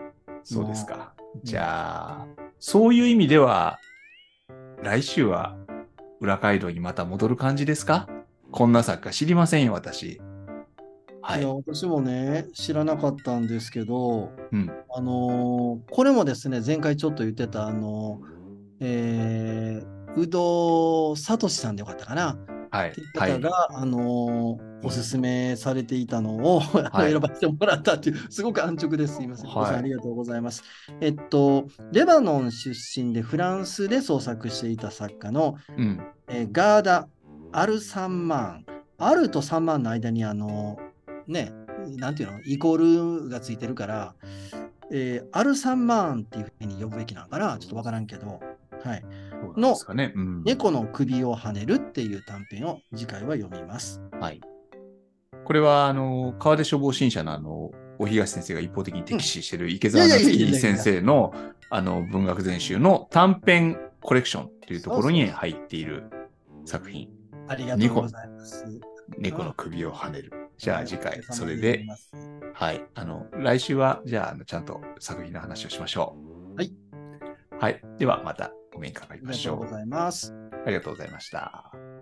[0.44, 1.14] そうですか。
[1.18, 2.28] うんじゃあ、
[2.60, 3.80] そういう意味では、
[4.84, 5.56] 来週は
[6.20, 8.10] 裏街道にまた戻る感じですか？
[8.52, 10.22] こんな作家知りませんよ、私。
[11.22, 11.54] はいいや、。
[11.54, 14.70] 私もね、知らなかったんですけど、うん。
[14.94, 18.20] あのーこれもですね、前回ちょっと言ってた、あの
[18.82, 22.38] えー、宇戸聡さんでよかったかな。
[22.74, 23.20] はいっていう。
[23.20, 23.32] はい。
[23.34, 29.16] 方が、あのーおすすめされていたのを、はい選ばせてもらったっていう、すごく安直です。
[29.16, 29.50] すいません。
[29.50, 30.64] はいごさんありがとうございます。
[31.00, 36.02] えっと、レバノン出身でフランスで創作していた作家の、うん。
[36.28, 37.08] えーガーダ・
[37.54, 38.66] アルサンマン。
[38.98, 40.80] アルとサンマンの間に、あの、
[41.28, 41.54] ね、
[41.96, 44.16] なんていうの、イコールがついてるから、
[44.92, 47.58] えーアルサンマンっていうふうに呼ぶべきなのかな？
[47.58, 48.42] ちょっとわからんけど、
[48.84, 49.04] はい。
[49.48, 50.14] そうなんですかね。
[50.16, 50.44] うん。
[50.44, 54.02] 猫の首を跳ねるっていう短編を次回は読みます。
[54.20, 54.42] はい。
[55.46, 61.34] これは、あの、川出処方新社のあの、お東先生が一方的に敵視してる池澤夏樹先生の、
[61.70, 66.04] あの、文学全集の短編コレクションというところに入っている
[66.66, 67.10] 作品。
[67.48, 68.66] ありがとうございます。
[69.18, 70.32] 猫の首を跳ねる。
[70.58, 71.86] じゃあ次回、それで
[72.54, 72.84] はい。
[72.96, 76.16] あの、来週は、じゃあ、あのちゃんと作品の話をしましょ
[76.54, 76.56] う。
[76.56, 76.72] はい。
[77.60, 77.82] はい。
[77.98, 79.56] では、またお目にかかりありましょう。
[79.56, 80.34] がとうございます。
[80.66, 81.93] ありがとうございました。